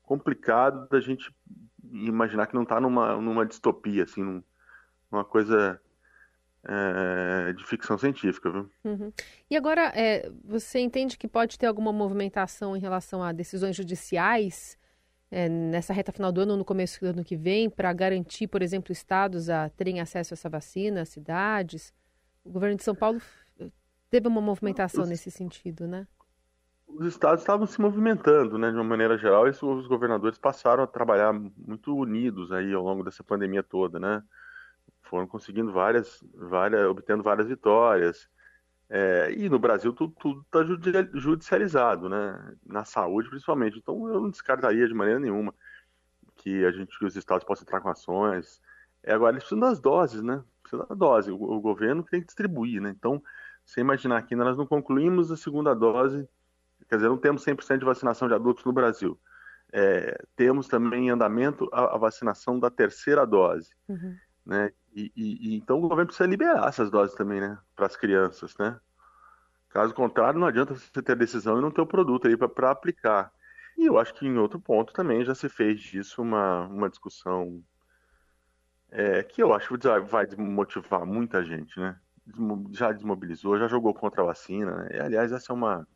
complicado 0.03 0.89
da 0.89 1.01
gente 1.01 1.33
imaginar 1.93 2.47
que 2.47 2.55
não 2.55 2.63
está 2.63 2.81
numa, 2.81 3.17
numa 3.21 3.47
distopia, 3.47 4.05
assim, 4.05 4.23
num, 4.23 4.43
numa 5.11 5.25
coisa 5.25 5.81
é, 6.69 7.53
de 7.53 7.65
ficção 7.65 7.97
científica, 7.97 8.51
viu? 8.51 8.71
Uhum. 8.85 9.13
E 9.49 9.57
agora, 9.57 9.93
é, 9.95 10.31
você 10.45 10.81
entende 10.81 11.17
que 11.17 11.29
pode 11.29 11.59
ter 11.59 11.67
alguma 11.67 11.93
movimentação 11.93 12.77
em 12.77 12.81
relação 12.81 13.23
a 13.23 13.33
decisões 13.33 13.77
judiciais 13.77 14.77
é, 15.31 15.49
nessa 15.49 15.93
reta 15.93 16.13
final 16.13 16.33
do 16.33 16.41
ano 16.41 16.53
ou 16.53 16.59
no 16.59 16.65
começo 16.65 17.01
do 17.01 17.07
ano 17.07 17.25
que 17.25 17.37
vem 17.37 17.71
para 17.71 17.93
garantir, 17.93 18.47
por 18.49 18.63
exemplo, 18.63 18.93
estados 18.93 19.49
a 19.49 19.69
terem 19.71 20.01
acesso 20.01 20.35
a 20.35 20.37
essa 20.37 20.49
vacina, 20.49 21.05
cidades? 21.05 21.95
O 22.45 22.51
governo 22.51 22.77
de 22.77 22.85
São 22.85 22.95
Paulo 22.95 23.21
teve 24.11 24.29
uma 24.29 24.41
movimentação 24.41 25.05
nesse 25.05 25.31
sentido, 25.31 25.87
né? 25.87 26.07
Os 26.87 27.07
estados 27.07 27.41
estavam 27.43 27.67
se 27.67 27.81
movimentando, 27.81 28.57
né, 28.59 28.71
de 28.71 28.77
uma 28.77 28.85
maneira 28.85 29.19
geral, 29.19 29.47
e 29.47 29.51
os 29.51 29.87
governadores 29.87 30.39
passaram 30.39 30.85
a 30.85 30.87
trabalhar 30.87 31.33
muito 31.33 31.95
unidos 31.95 32.53
aí 32.53 32.73
ao 32.73 32.83
longo 32.83 33.03
dessa 33.03 33.25
pandemia 33.25 33.63
toda, 33.63 33.99
né? 33.99 34.23
Foram 35.03 35.27
conseguindo 35.27 35.73
várias, 35.73 36.25
várias 36.35 36.87
obtendo 36.89 37.23
várias 37.23 37.49
vitórias. 37.49 38.29
É, 38.89 39.33
e 39.37 39.49
no 39.49 39.59
Brasil 39.59 39.93
tudo 39.93 40.43
está 40.43 40.63
judicializado, 41.15 42.09
né? 42.09 42.55
Na 42.65 42.85
saúde 42.85 43.29
principalmente. 43.29 43.79
Então 43.79 44.09
eu 44.09 44.21
não 44.21 44.31
descartaria 44.31 44.87
de 44.87 44.95
maneira 44.95 45.21
nenhuma 45.21 45.55
que 46.37 46.65
a 46.65 46.71
gente, 46.71 46.97
que 46.99 47.05
os 47.05 47.17
estados 47.17 47.45
possam 47.45 47.65
entrar 47.65 47.81
com 47.81 47.89
ações. 47.89 48.61
É, 49.03 49.13
agora 49.13 49.33
eles 49.33 49.45
precisam 49.45 49.69
das 49.69 49.81
doses, 49.81 50.23
né? 50.23 50.43
Precisa 50.63 50.87
da 50.87 50.95
dose. 50.95 51.31
O, 51.31 51.37
o 51.37 51.61
governo 51.61 52.03
tem 52.03 52.21
que 52.21 52.27
distribuir, 52.27 52.81
né? 52.81 52.91
Então, 52.97 53.23
você 53.65 53.81
imaginar 53.81 54.23
que 54.23 54.37
nós 54.37 54.57
não 54.57 54.67
concluímos 54.67 55.33
a 55.33 55.37
segunda 55.37 55.75
dose, 55.75 56.29
quer 56.89 56.97
dizer, 56.97 57.09
não 57.09 57.19
temos 57.19 57.45
100% 57.45 57.79
de 57.79 57.85
vacinação 57.85 58.29
de 58.29 58.35
adultos 58.35 58.65
no 58.65 58.73
Brasil. 58.73 59.19
É, 59.73 60.17
temos 60.37 60.69
também 60.69 61.09
em 61.09 61.11
andamento 61.11 61.69
a, 61.73 61.95
a 61.95 61.99
vacinação 61.99 62.59
da 62.59 62.71
terceira 62.71 63.27
dose, 63.27 63.71
uhum. 63.89 64.17
né? 64.45 64.73
E, 64.95 65.13
e, 65.15 65.51
e, 65.51 65.57
então 65.57 65.79
o 65.79 65.83
governo 65.83 66.07
precisa 66.07 66.29
liberar 66.29 66.67
essas 66.69 66.91
doses 66.91 67.15
também, 67.15 67.41
né, 67.41 67.59
para 67.75 67.85
as 67.87 67.97
crianças, 67.97 68.57
né? 68.59 68.79
Caso 69.69 69.93
contrário, 69.93 70.41
não 70.41 70.47
adianta 70.47 70.75
você 70.75 71.03
ter 71.03 71.17
decisão 71.17 71.59
e 71.59 71.61
não 71.61 71.71
ter 71.71 71.83
o 71.83 71.87
produto 71.87 72.27
aí 72.27 72.37
para 72.37 72.71
aplicar. 72.71 73.31
E 73.77 73.85
eu 73.85 73.99
acho 73.99 74.15
que 74.15 74.27
em 74.27 74.39
outro 74.39 74.59
ponto 74.59 74.93
também 74.93 75.23
já 75.23 75.35
se 75.35 75.51
fez 75.51 75.81
disso 75.81 76.23
uma, 76.23 76.67
uma 76.67 76.89
discussão 76.89 77.63
é, 78.91 79.23
que 79.23 79.43
eu 79.43 79.53
acho 79.53 79.77
que 79.77 79.89
vai 80.01 80.27
desmotivar 80.27 81.05
muita 81.05 81.45
gente, 81.45 81.79
né? 81.79 81.99
Já 82.71 82.91
desmobilizou, 82.91 83.59
já 83.59 83.69
jogou 83.69 83.93
contra 83.93 84.23
a 84.23 84.27
vacina. 84.27 84.77
Né? 84.77 84.89
E, 84.95 84.99
aliás, 84.99 85.31
essa 85.31 85.53
é 85.53 85.55
uma 85.55 85.87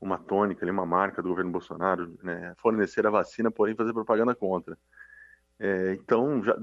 uma 0.00 0.18
tônica, 0.18 0.64
uma 0.70 0.86
marca 0.86 1.22
do 1.22 1.28
governo 1.28 1.50
Bolsonaro, 1.50 2.16
né? 2.22 2.54
fornecer 2.58 3.06
a 3.06 3.10
vacina, 3.10 3.50
porém 3.50 3.74
fazer 3.74 3.92
propaganda 3.92 4.34
contra. 4.34 4.78
É, 5.58 5.94
então, 5.94 6.42
já, 6.42 6.54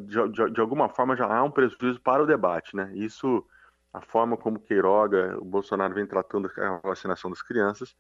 de, 0.50 0.62
alguma 0.62 0.88
forma, 0.88 1.18
já 1.18 1.26
há 1.26 1.44
um 1.44 1.52
prejuízo 1.52 2.00
para 2.00 2.24
o 2.24 2.26
debate. 2.26 2.76
Né? 2.76 2.92
Isso, 2.96 3.46
a 3.94 4.00
forma 4.02 4.38
como 4.38 4.60
Queiroga, 4.60 5.38
o 5.38 5.44
Bolsonaro 5.44 5.94
vem 5.94 6.06
tratando 6.06 6.50
a 6.58 6.88
vacinação 6.88 7.30
das 7.30 7.42
crianças, 7.42 7.96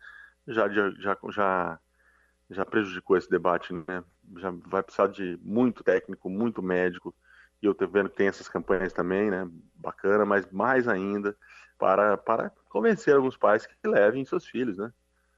já, 0.47 0.69
já, 0.69 0.89
já, 1.29 1.79
já 2.49 2.65
prejudicou 2.65 3.17
esse 3.17 3.29
debate. 3.29 3.73
Né? 3.73 4.03
Já 4.37 4.51
vai 4.65 4.81
precisar 4.81 5.07
de 5.07 5.37
muito 5.43 5.83
técnico, 5.83 6.29
muito 6.29 6.63
médico, 6.63 7.13
e 7.61 7.65
eu 7.65 7.73
estou 7.73 7.87
vendo 7.89 8.09
que 8.09 8.15
tem 8.15 8.27
essas 8.27 8.47
campanhas 8.47 8.93
também, 8.93 9.29
né? 9.29 9.49
bacana, 9.75 10.25
mas 10.25 10.49
mais 10.49 10.87
ainda 10.87 11.35
para, 11.77 12.15
para 12.15 12.51
convencer 12.69 13.15
alguns 13.15 13.35
pais 13.35 13.65
que 13.65 13.75
levem 13.85 14.23
seus 14.23 14.45
filhos, 14.45 14.77
né? 14.77 14.93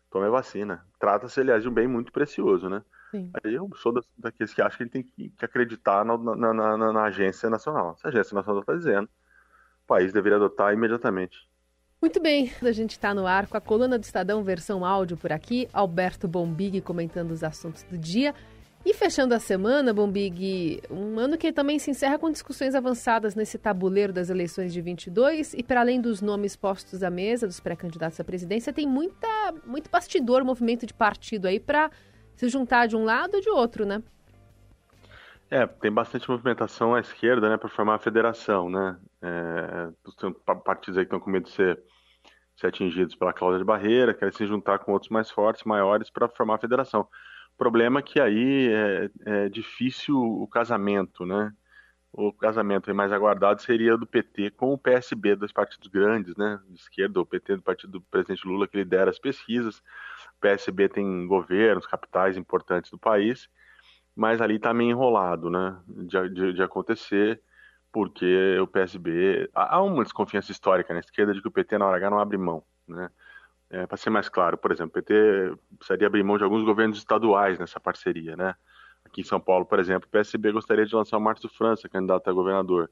Tome 0.09 0.27
a 0.27 0.29
vacina. 0.29 0.85
Trata-se, 0.99 1.39
aliás, 1.39 1.63
de 1.63 1.69
um 1.69 1.73
bem 1.73 1.87
muito 1.87 2.11
precioso, 2.11 2.69
né? 2.69 2.83
Sim. 3.11 3.31
Aí 3.43 3.53
eu 3.53 3.69
sou 3.75 3.93
daqueles 4.17 4.53
que 4.53 4.61
acham 4.61 4.77
que 4.77 4.83
ele 4.83 4.89
tem 4.89 5.03
que, 5.03 5.29
que 5.29 5.45
acreditar 5.45 6.03
na, 6.03 6.17
na, 6.17 6.53
na, 6.53 6.93
na, 6.93 7.03
agência 7.03 7.49
nacional. 7.49 7.95
Se 7.97 8.05
a 8.05 8.09
agência 8.09 8.35
nacional 8.35 8.61
está 8.61 8.73
dizendo, 8.73 9.05
o 9.05 9.87
país 9.87 10.11
deveria 10.11 10.37
adotar 10.37 10.73
imediatamente. 10.73 11.47
Muito 12.01 12.21
bem, 12.21 12.51
a 12.61 12.71
gente 12.71 12.91
está 12.91 13.13
no 13.13 13.25
ar 13.25 13.47
com 13.47 13.57
a 13.57 13.61
coluna 13.61 13.97
do 13.97 14.03
Estadão 14.03 14.43
versão 14.43 14.85
áudio 14.85 15.17
por 15.17 15.31
aqui, 15.31 15.67
Alberto 15.73 16.27
Bombig 16.27 16.79
comentando 16.81 17.31
os 17.31 17.43
assuntos 17.43 17.81
do 17.83 17.97
dia. 17.97 18.35
E 18.87 18.93
fechando 18.93 19.33
a 19.33 19.39
semana, 19.39 19.93
Bombig, 19.93 20.81
um 20.89 21.19
ano 21.19 21.37
que 21.37 21.51
também 21.51 21.77
se 21.77 21.91
encerra 21.91 22.17
com 22.17 22.31
discussões 22.31 22.73
avançadas 22.73 23.35
nesse 23.35 23.57
tabuleiro 23.57 24.13
das 24.13 24.29
eleições 24.29 24.71
de 24.71 24.79
22 24.79 25.53
e 25.55 25.61
para 25.61 25.81
além 25.81 25.99
dos 25.99 26.21
nomes 26.21 26.55
postos 26.55 27.03
à 27.03 27.09
mesa 27.09 27.45
dos 27.45 27.59
pré-candidatos 27.59 28.17
à 28.17 28.23
presidência, 28.23 28.71
tem 28.71 28.87
muita, 28.87 29.27
muito 29.65 29.89
bastidor, 29.91 30.45
movimento 30.45 30.85
de 30.85 30.93
partido 30.93 31.47
aí 31.49 31.59
para 31.59 31.91
se 32.33 32.47
juntar 32.47 32.87
de 32.87 32.95
um 32.95 33.03
lado 33.03 33.35
ou 33.35 33.41
de 33.41 33.49
outro, 33.49 33.85
né? 33.85 34.01
É, 35.51 35.67
tem 35.67 35.91
bastante 35.91 36.29
movimentação 36.29 36.95
à 36.95 37.01
esquerda, 37.01 37.49
né, 37.49 37.57
para 37.57 37.67
formar 37.67 37.95
a 37.95 37.99
federação, 37.99 38.69
né? 38.69 38.97
É, 39.21 39.89
os 40.05 40.15
partidos 40.63 40.97
aí 40.97 41.03
que 41.03 41.07
estão 41.07 41.19
com 41.19 41.29
medo 41.29 41.43
de 41.43 41.51
ser, 41.51 41.77
ser 42.55 42.67
atingidos 42.67 43.15
pela 43.15 43.33
cláusula 43.33 43.59
de 43.59 43.65
barreira, 43.65 44.13
querem 44.13 44.33
se 44.33 44.47
juntar 44.47 44.79
com 44.79 44.93
outros 44.93 45.11
mais 45.11 45.29
fortes, 45.29 45.65
maiores, 45.65 46.09
para 46.09 46.29
formar 46.29 46.55
a 46.55 46.59
federação. 46.59 47.05
Problema 47.57 48.03
que 48.03 48.19
aí 48.19 48.71
é, 48.71 49.09
é 49.25 49.49
difícil 49.49 50.15
o 50.15 50.47
casamento, 50.47 51.25
né? 51.25 51.51
O 52.13 52.31
casamento 52.31 52.93
mais 52.95 53.11
aguardado 53.11 53.61
seria 53.61 53.97
do 53.97 54.07
PT 54.07 54.51
com 54.51 54.73
o 54.73 54.77
PSB, 54.77 55.35
dois 55.35 55.51
partidos 55.51 55.87
grandes, 55.87 56.35
né? 56.35 56.59
De 56.69 56.79
esquerda, 56.79 57.19
o 57.19 57.25
PT 57.25 57.57
do 57.57 57.61
partido 57.63 57.91
do 57.93 58.01
presidente 58.01 58.47
Lula 58.47 58.67
que 58.67 58.77
lidera 58.77 59.09
as 59.09 59.19
pesquisas. 59.19 59.79
O 59.79 60.39
PSB 60.39 60.89
tem 60.89 61.27
governos, 61.27 61.87
capitais 61.87 62.37
importantes 62.37 62.91
do 62.91 62.97
país, 62.97 63.49
mas 64.15 64.39
ali 64.41 64.55
está 64.57 64.73
meio 64.73 64.91
enrolado, 64.91 65.49
né? 65.49 65.79
De, 65.87 66.29
de, 66.29 66.53
de, 66.53 66.63
acontecer, 66.63 67.41
porque 67.91 68.57
o 68.59 68.67
PSB. 68.67 69.49
Há 69.53 69.81
uma 69.81 70.03
desconfiança 70.03 70.51
histórica 70.51 70.93
na 70.93 70.99
esquerda 70.99 71.33
de 71.33 71.41
que 71.41 71.47
o 71.47 71.51
PT 71.51 71.77
na 71.77 71.87
hora 71.87 71.97
H 71.97 72.09
não 72.09 72.19
abre 72.19 72.37
mão, 72.37 72.63
né? 72.87 73.09
É, 73.69 73.85
Para 73.85 73.97
ser 73.97 74.09
mais 74.09 74.29
claro, 74.29 74.57
por 74.57 74.71
exemplo, 74.71 74.91
o 74.91 74.93
PT 74.93 75.13
precisaria 75.77 76.07
abrir 76.07 76.23
mão 76.23 76.37
de 76.37 76.43
alguns 76.43 76.63
governos 76.63 76.97
estaduais 76.97 77.59
nessa 77.59 77.79
parceria, 77.79 78.35
né? 78.35 78.55
Aqui 79.03 79.21
em 79.21 79.23
São 79.25 79.39
Paulo, 79.39 79.65
por 79.65 79.79
exemplo, 79.79 80.07
o 80.07 80.11
PSB 80.11 80.51
gostaria 80.51 80.85
de 80.85 80.95
lançar 80.95 81.17
o 81.17 81.21
Márcio 81.21 81.49
França, 81.49 81.89
candidato 81.89 82.29
a 82.29 82.33
governador, 82.33 82.89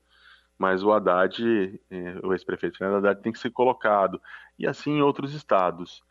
mas 0.57 0.83
o 0.83 0.91
Haddad, 0.91 1.79
é, 1.89 2.19
o 2.23 2.33
ex-prefeito 2.33 2.77
Fernando 2.77 2.97
Haddad, 2.97 3.21
tem 3.21 3.31
que 3.31 3.39
ser 3.39 3.51
colocado, 3.51 4.21
e 4.59 4.67
assim 4.67 4.97
em 4.97 5.01
outros 5.01 5.33
estados. 5.33 6.03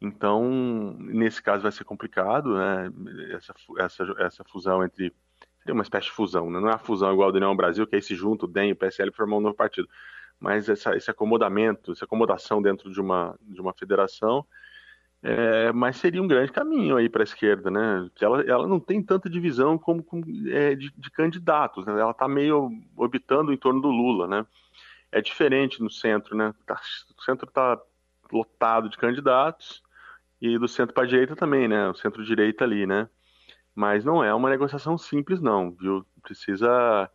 Então, 0.00 0.96
nesse 0.98 1.42
caso 1.42 1.62
vai 1.62 1.72
ser 1.72 1.84
complicado, 1.84 2.56
né? 2.56 2.90
Essa, 3.36 3.54
essa, 3.78 4.14
essa 4.18 4.44
fusão 4.44 4.84
entre 4.84 5.14
seria 5.58 5.74
uma 5.74 5.82
espécie 5.82 6.06
de 6.06 6.12
fusão, 6.12 6.50
né? 6.50 6.58
não 6.58 6.68
é 6.68 6.74
a 6.74 6.78
fusão 6.78 7.12
igual 7.12 7.30
do 7.30 7.36
União 7.36 7.54
Brasil, 7.54 7.86
que 7.86 7.94
aí 7.94 8.02
se 8.02 8.16
junta 8.16 8.46
o 8.46 8.48
DEM 8.48 8.70
e 8.70 8.72
o 8.72 8.76
PSL 8.76 9.12
formam 9.12 9.38
um 9.38 9.42
novo 9.42 9.54
partido 9.54 9.88
mas 10.42 10.68
essa, 10.68 10.96
esse 10.96 11.08
acomodamento, 11.08 11.92
essa 11.92 12.04
acomodação 12.04 12.60
dentro 12.60 12.92
de 12.92 13.00
uma, 13.00 13.38
de 13.40 13.60
uma 13.60 13.72
federação, 13.72 14.44
é, 15.22 15.70
mas 15.70 15.98
seria 15.98 16.20
um 16.20 16.26
grande 16.26 16.50
caminho 16.50 16.96
aí 16.96 17.08
para 17.08 17.22
a 17.22 17.24
esquerda, 17.24 17.70
né? 17.70 18.10
Que 18.12 18.24
ela, 18.24 18.42
ela 18.42 18.66
não 18.66 18.80
tem 18.80 19.00
tanta 19.00 19.30
divisão 19.30 19.78
como, 19.78 20.04
é, 20.48 20.74
de, 20.74 20.92
de, 20.96 21.10
candidatos, 21.12 21.86
né? 21.86 21.92
Ela 21.92 22.10
está 22.10 22.26
meio 22.26 22.70
orbitando 22.96 23.52
em 23.52 23.56
torno 23.56 23.80
do 23.80 23.88
Lula, 23.88 24.26
né? 24.26 24.44
É 25.12 25.20
diferente 25.20 25.80
no 25.80 25.88
centro, 25.88 26.36
né? 26.36 26.52
Tá, 26.66 26.80
o 27.16 27.22
centro 27.22 27.48
está 27.48 27.80
lotado 28.32 28.88
de 28.88 28.96
candidatos 28.96 29.80
e 30.40 30.58
do 30.58 30.66
centro 30.66 30.92
para 30.92 31.04
a 31.04 31.06
direita 31.06 31.36
também, 31.36 31.68
né? 31.68 31.88
O 31.88 31.94
centro-direita 31.94 32.64
ali, 32.64 32.84
né? 32.84 33.08
Mas 33.76 34.04
não 34.04 34.24
é 34.24 34.34
uma 34.34 34.50
negociação 34.50 34.98
simples, 34.98 35.40
não, 35.40 35.70
viu? 35.70 36.04
Precisa 36.20 37.08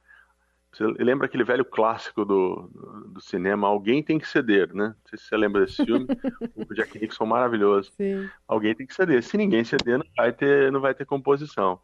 você 0.78 1.04
lembra 1.04 1.26
aquele 1.26 1.44
velho 1.44 1.66
clássico 1.66 2.24
do, 2.24 2.70
do 3.08 3.20
cinema, 3.20 3.68
Alguém 3.68 4.04
Tem 4.04 4.20
que 4.20 4.28
Ceder, 4.28 4.74
né? 4.76 4.90
Não 4.90 5.10
sei 5.10 5.18
se 5.18 5.26
você 5.26 5.36
lembra 5.38 5.66
desse 5.66 5.84
filme, 5.84 6.06
o 6.56 6.74
Jack 6.76 7.00
Nixon 7.00 7.26
maravilhoso. 7.26 7.92
Sim. 7.98 8.30
Alguém 8.48 8.76
tem 8.76 8.86
que 8.86 8.94
ceder. 8.94 9.24
Se 9.24 9.38
ninguém 9.38 9.64
ceder, 9.64 9.98
não 9.98 10.06
vai 10.16 10.32
ter, 10.32 10.72
não 10.72 10.80
vai 10.80 10.94
ter 10.94 11.06
composição. 11.06 11.80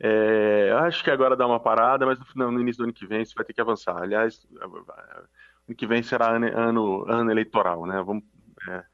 É, 0.00 0.68
eu 0.70 0.78
acho 0.78 1.04
que 1.04 1.10
agora 1.10 1.36
dá 1.36 1.46
uma 1.46 1.60
parada, 1.60 2.04
mas 2.04 2.18
no, 2.34 2.50
no, 2.50 2.60
início 2.60 2.78
do 2.78 2.84
ano 2.84 2.92
que 2.92 3.06
vem 3.06 3.22
isso 3.22 3.34
vai 3.36 3.44
ter 3.44 3.52
que 3.52 3.60
avançar. 3.60 4.02
Aliás, 4.02 4.44
ano 4.60 5.76
que 5.76 5.86
vem 5.86 6.02
será 6.02 6.34
ano, 6.34 6.46
ano, 6.58 7.04
ano 7.08 7.30
eleitoral, 7.30 7.86
né? 7.86 8.02
Vamos, 8.02 8.24
é, 8.68 8.84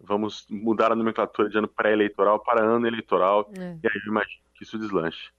vamos 0.00 0.46
mudar 0.48 0.92
a 0.92 0.96
nomenclatura 0.96 1.48
de 1.48 1.58
ano 1.58 1.66
pré-eleitoral 1.66 2.38
para 2.38 2.64
ano 2.64 2.86
eleitoral, 2.86 3.50
é. 3.58 3.76
e 3.82 3.88
aí 3.88 4.00
eu 4.04 4.12
imagino 4.12 4.40
que 4.54 4.62
isso 4.62 4.78
deslanche. 4.78 5.30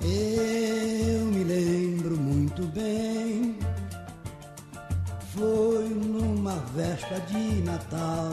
Eu 0.00 1.25
lembro 1.56 2.16
muito 2.16 2.62
bem. 2.66 3.56
Foi 5.34 5.88
numa 5.88 6.56
véspera 6.74 7.20
de 7.22 7.62
Natal. 7.62 8.30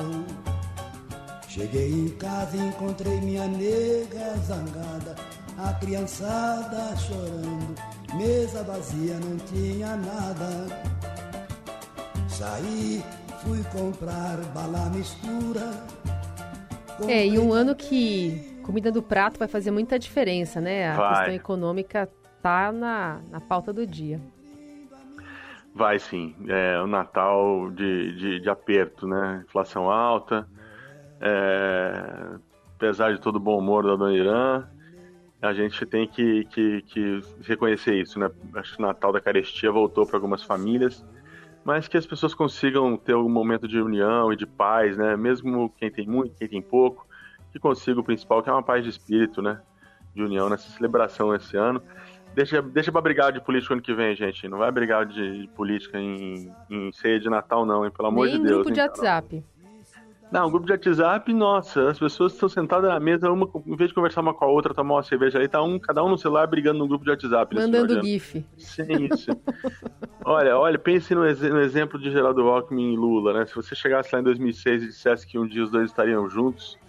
Cheguei 1.47 1.91
em 1.91 2.09
casa 2.09 2.57
e 2.57 2.59
encontrei 2.59 3.21
minha 3.21 3.47
nega 3.47 4.35
zangada, 4.45 5.15
a 5.57 5.73
criançada 5.73 6.95
chorando, 6.97 7.75
mesa 8.15 8.63
vazia, 8.63 9.19
não 9.19 9.37
tinha 9.37 9.95
nada. 9.95 10.83
Saí, 12.27 13.03
fui 13.43 13.63
comprar 13.65 14.37
bala 14.53 14.89
mistura. 14.89 15.71
É, 17.07 17.27
e 17.27 17.37
um 17.37 17.53
ano 17.53 17.75
que 17.75 18.53
Comida 18.63 18.89
do 18.91 19.03
prato 19.03 19.37
vai 19.37 19.47
fazer 19.47 19.71
muita 19.71 19.99
diferença, 19.99 20.61
né? 20.61 20.89
A 20.89 20.95
vai. 20.95 21.09
questão 21.09 21.33
econômica 21.35 22.09
tá 22.43 22.71
na, 22.71 23.21
na 23.31 23.39
pauta 23.39 23.73
do 23.73 23.87
dia. 23.87 24.21
Vai 25.73 25.97
sim. 25.97 26.35
É 26.47 26.79
o 26.79 26.85
Natal 26.85 27.71
de, 27.71 28.15
de, 28.15 28.39
de 28.41 28.49
aperto, 28.49 29.07
né? 29.07 29.43
Inflação 29.47 29.89
alta. 29.89 30.47
É, 31.19 32.35
apesar 32.75 33.13
de 33.13 33.21
todo 33.21 33.37
o 33.37 33.39
bom 33.39 33.57
humor 33.57 33.83
da 33.83 33.95
Dona 33.95 34.13
Irã, 34.13 34.67
a 35.41 35.53
gente 35.53 35.85
tem 35.85 36.07
que, 36.07 36.45
que, 36.45 36.81
que 36.83 37.21
reconhecer 37.41 37.95
isso, 37.95 38.19
né? 38.19 38.29
Acho 38.55 38.75
que 38.75 38.83
o 38.83 38.85
Natal 38.85 39.11
da 39.11 39.21
Carestia 39.21 39.71
voltou 39.71 40.05
para 40.05 40.17
algumas 40.17 40.43
famílias, 40.43 41.03
mas 41.63 41.87
que 41.87 41.97
as 41.97 42.05
pessoas 42.05 42.35
consigam 42.35 42.95
ter 42.97 43.15
um 43.15 43.29
momento 43.29 43.67
de 43.67 43.79
união 43.79 44.31
e 44.31 44.35
de 44.35 44.45
paz, 44.45 44.95
né? 44.95 45.15
Mesmo 45.15 45.73
quem 45.77 45.89
tem 45.89 46.05
muito, 46.05 46.35
quem 46.35 46.47
tem 46.47 46.61
pouco, 46.61 47.07
que 47.51 47.57
consiga 47.57 47.99
o 47.99 48.03
principal, 48.03 48.43
que 48.43 48.49
é 48.49 48.53
uma 48.53 48.61
paz 48.61 48.83
de 48.83 48.89
espírito, 48.89 49.41
né? 49.41 49.59
De 50.13 50.21
união 50.21 50.49
nessa 50.49 50.69
celebração 50.69 51.33
esse 51.33 51.57
ano. 51.57 51.81
Deixa, 52.35 52.61
deixa 52.61 52.91
pra 52.91 53.01
brigar 53.01 53.31
de 53.31 53.39
política 53.39 53.73
ano 53.73 53.81
que 53.81 53.93
vem, 53.93 54.15
gente. 54.15 54.47
Não 54.47 54.57
vai 54.57 54.71
brigar 54.71 55.05
de 55.05 55.49
política 55.55 55.99
em, 55.99 56.51
em 56.69 56.91
ceia 56.91 57.19
de 57.19 57.29
Natal, 57.29 57.65
não, 57.65 57.85
hein? 57.85 57.91
Pelo 57.95 58.07
amor 58.07 58.25
Nem 58.25 58.37
de 58.37 58.43
Deus. 58.43 58.63
grupo 58.63 58.71
de 58.71 58.81
WhatsApp. 58.81 59.43
Não, 60.33 60.47
um 60.47 60.49
grupo 60.49 60.65
de 60.65 60.71
WhatsApp, 60.71 61.31
nossa, 61.31 61.91
as 61.91 61.99
pessoas 61.99 62.33
estão 62.33 62.49
sentadas 62.49 62.89
na 62.89 62.99
mesa, 62.99 63.29
uma, 63.29 63.47
em 63.67 63.75
vez 63.75 63.89
de 63.89 63.93
conversar 63.93 64.21
uma 64.21 64.33
com 64.33 64.43
a 64.43 64.47
outra, 64.47 64.73
tomar 64.73 64.95
uma 64.95 65.03
cerveja 65.03 65.37
ali, 65.37 65.47
tá 65.47 65.61
um, 65.61 65.77
cada 65.77 66.03
um 66.03 66.09
no 66.09 66.17
celular 66.17 66.47
brigando 66.47 66.79
no 66.79 66.87
grupo 66.87 67.05
de 67.05 67.11
WhatsApp. 67.11 67.55
Mandando 67.55 68.03
GIF. 68.03 68.43
Sim, 68.57 69.09
isso. 69.13 69.29
olha, 70.25 70.57
olha, 70.57 70.79
pense 70.79 71.13
no, 71.13 71.21
no, 71.21 71.61
exemplo 71.61 71.99
de 71.99 72.09
Geraldo 72.09 72.41
Alckmin 72.47 72.93
e 72.93 72.97
Lula, 72.97 73.31
né? 73.31 73.45
Se 73.45 73.53
você 73.53 73.75
chegasse 73.75 74.09
lá 74.11 74.21
em 74.21 74.23
2006 74.23 74.81
e 74.81 74.87
dissesse 74.87 75.27
que 75.27 75.37
um 75.37 75.45
dia 75.45 75.63
os 75.63 75.69
dois 75.69 75.91
estariam 75.91 76.27
juntos, 76.27 76.79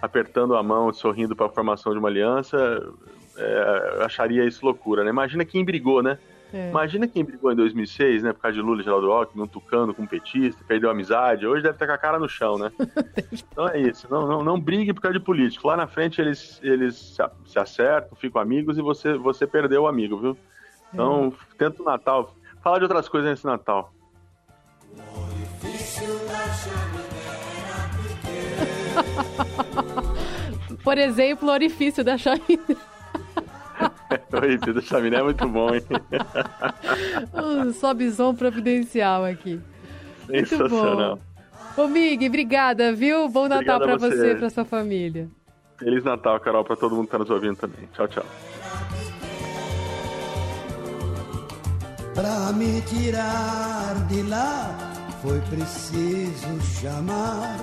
apertando 0.00 0.56
a 0.56 0.62
mão, 0.62 0.90
sorrindo 0.90 1.36
para 1.36 1.48
a 1.48 1.50
formação 1.50 1.92
de 1.92 1.98
uma 1.98 2.08
aliança, 2.08 2.82
é, 3.36 3.94
eu 3.96 4.04
acharia 4.04 4.44
isso 4.44 4.64
loucura, 4.64 5.04
né? 5.04 5.10
Imagina 5.10 5.44
quem 5.44 5.64
brigou, 5.64 6.02
né? 6.02 6.18
É. 6.52 6.68
Imagina 6.68 7.06
quem 7.06 7.24
brigou 7.24 7.52
em 7.52 7.56
2006, 7.56 8.24
né, 8.24 8.32
por 8.32 8.40
causa 8.40 8.56
de 8.56 8.60
Lula 8.60 8.80
e 8.80 8.84
Geraldo 8.84 9.12
Alckmin, 9.12 9.44
um 9.44 9.46
tucano 9.46 9.94
com 9.94 10.02
um 10.02 10.06
petista, 10.06 10.64
perdeu 10.66 10.88
a 10.88 10.92
amizade, 10.92 11.46
hoje 11.46 11.62
deve 11.62 11.76
estar 11.76 11.86
com 11.86 11.92
a 11.92 11.98
cara 11.98 12.18
no 12.18 12.28
chão, 12.28 12.58
né? 12.58 12.72
então 13.32 13.68
é 13.68 13.80
isso, 13.80 14.08
não, 14.10 14.26
não, 14.26 14.42
não 14.42 14.58
brigue 14.58 14.92
por 14.92 15.00
causa 15.00 15.16
de 15.16 15.24
político. 15.24 15.68
Lá 15.68 15.76
na 15.76 15.86
frente 15.86 16.20
eles, 16.20 16.58
eles 16.62 17.16
se 17.46 17.58
acertam, 17.58 18.16
ficam 18.16 18.42
amigos 18.42 18.76
e 18.76 18.82
você, 18.82 19.14
você 19.14 19.46
perdeu 19.46 19.82
o 19.82 19.86
amigo, 19.86 20.18
viu? 20.18 20.36
Então, 20.92 21.32
é. 21.52 21.54
tenta 21.56 21.80
o 21.82 21.84
Natal. 21.84 22.34
Fala 22.60 22.78
de 22.78 22.84
outras 22.84 23.08
coisas 23.08 23.30
nesse 23.30 23.46
Natal. 23.46 23.94
Por 30.82 30.98
exemplo, 30.98 31.48
o 31.48 31.52
orifício 31.52 32.02
da 32.02 32.18
chaminé. 32.18 32.58
Oi, 34.42 34.74
da 34.74 34.80
chaminé 34.80 35.18
é 35.18 35.22
muito 35.22 35.46
bom, 35.48 35.74
hein? 35.74 35.82
um 37.34 37.72
sobizão 37.72 38.34
providencial 38.34 39.24
aqui. 39.24 39.60
Sensacional. 40.26 41.18
Ô, 41.76 41.86
Mig, 41.86 42.26
obrigada, 42.26 42.92
viu? 42.92 43.28
Bom 43.28 43.48
Natal 43.48 43.80
para 43.80 43.96
você, 43.96 44.16
você 44.16 44.32
e 44.32 44.36
pra 44.36 44.50
sua 44.50 44.64
família. 44.64 45.28
Feliz 45.78 46.04
Natal, 46.04 46.38
Carol, 46.40 46.64
para 46.64 46.76
todo 46.76 46.94
mundo 46.94 47.06
que 47.06 47.12
tá 47.12 47.18
nos 47.18 47.30
ouvindo 47.30 47.56
também. 47.56 47.88
Tchau, 47.94 48.06
tchau. 48.08 48.24
Pra 52.14 52.52
me 52.52 52.82
tirar 52.82 54.06
de 54.08 54.22
lá 54.24 54.76
foi 55.22 55.40
preciso 55.42 56.60
chamar 56.80 57.56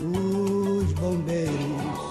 os 0.00 0.92
bombeiros 0.94 2.07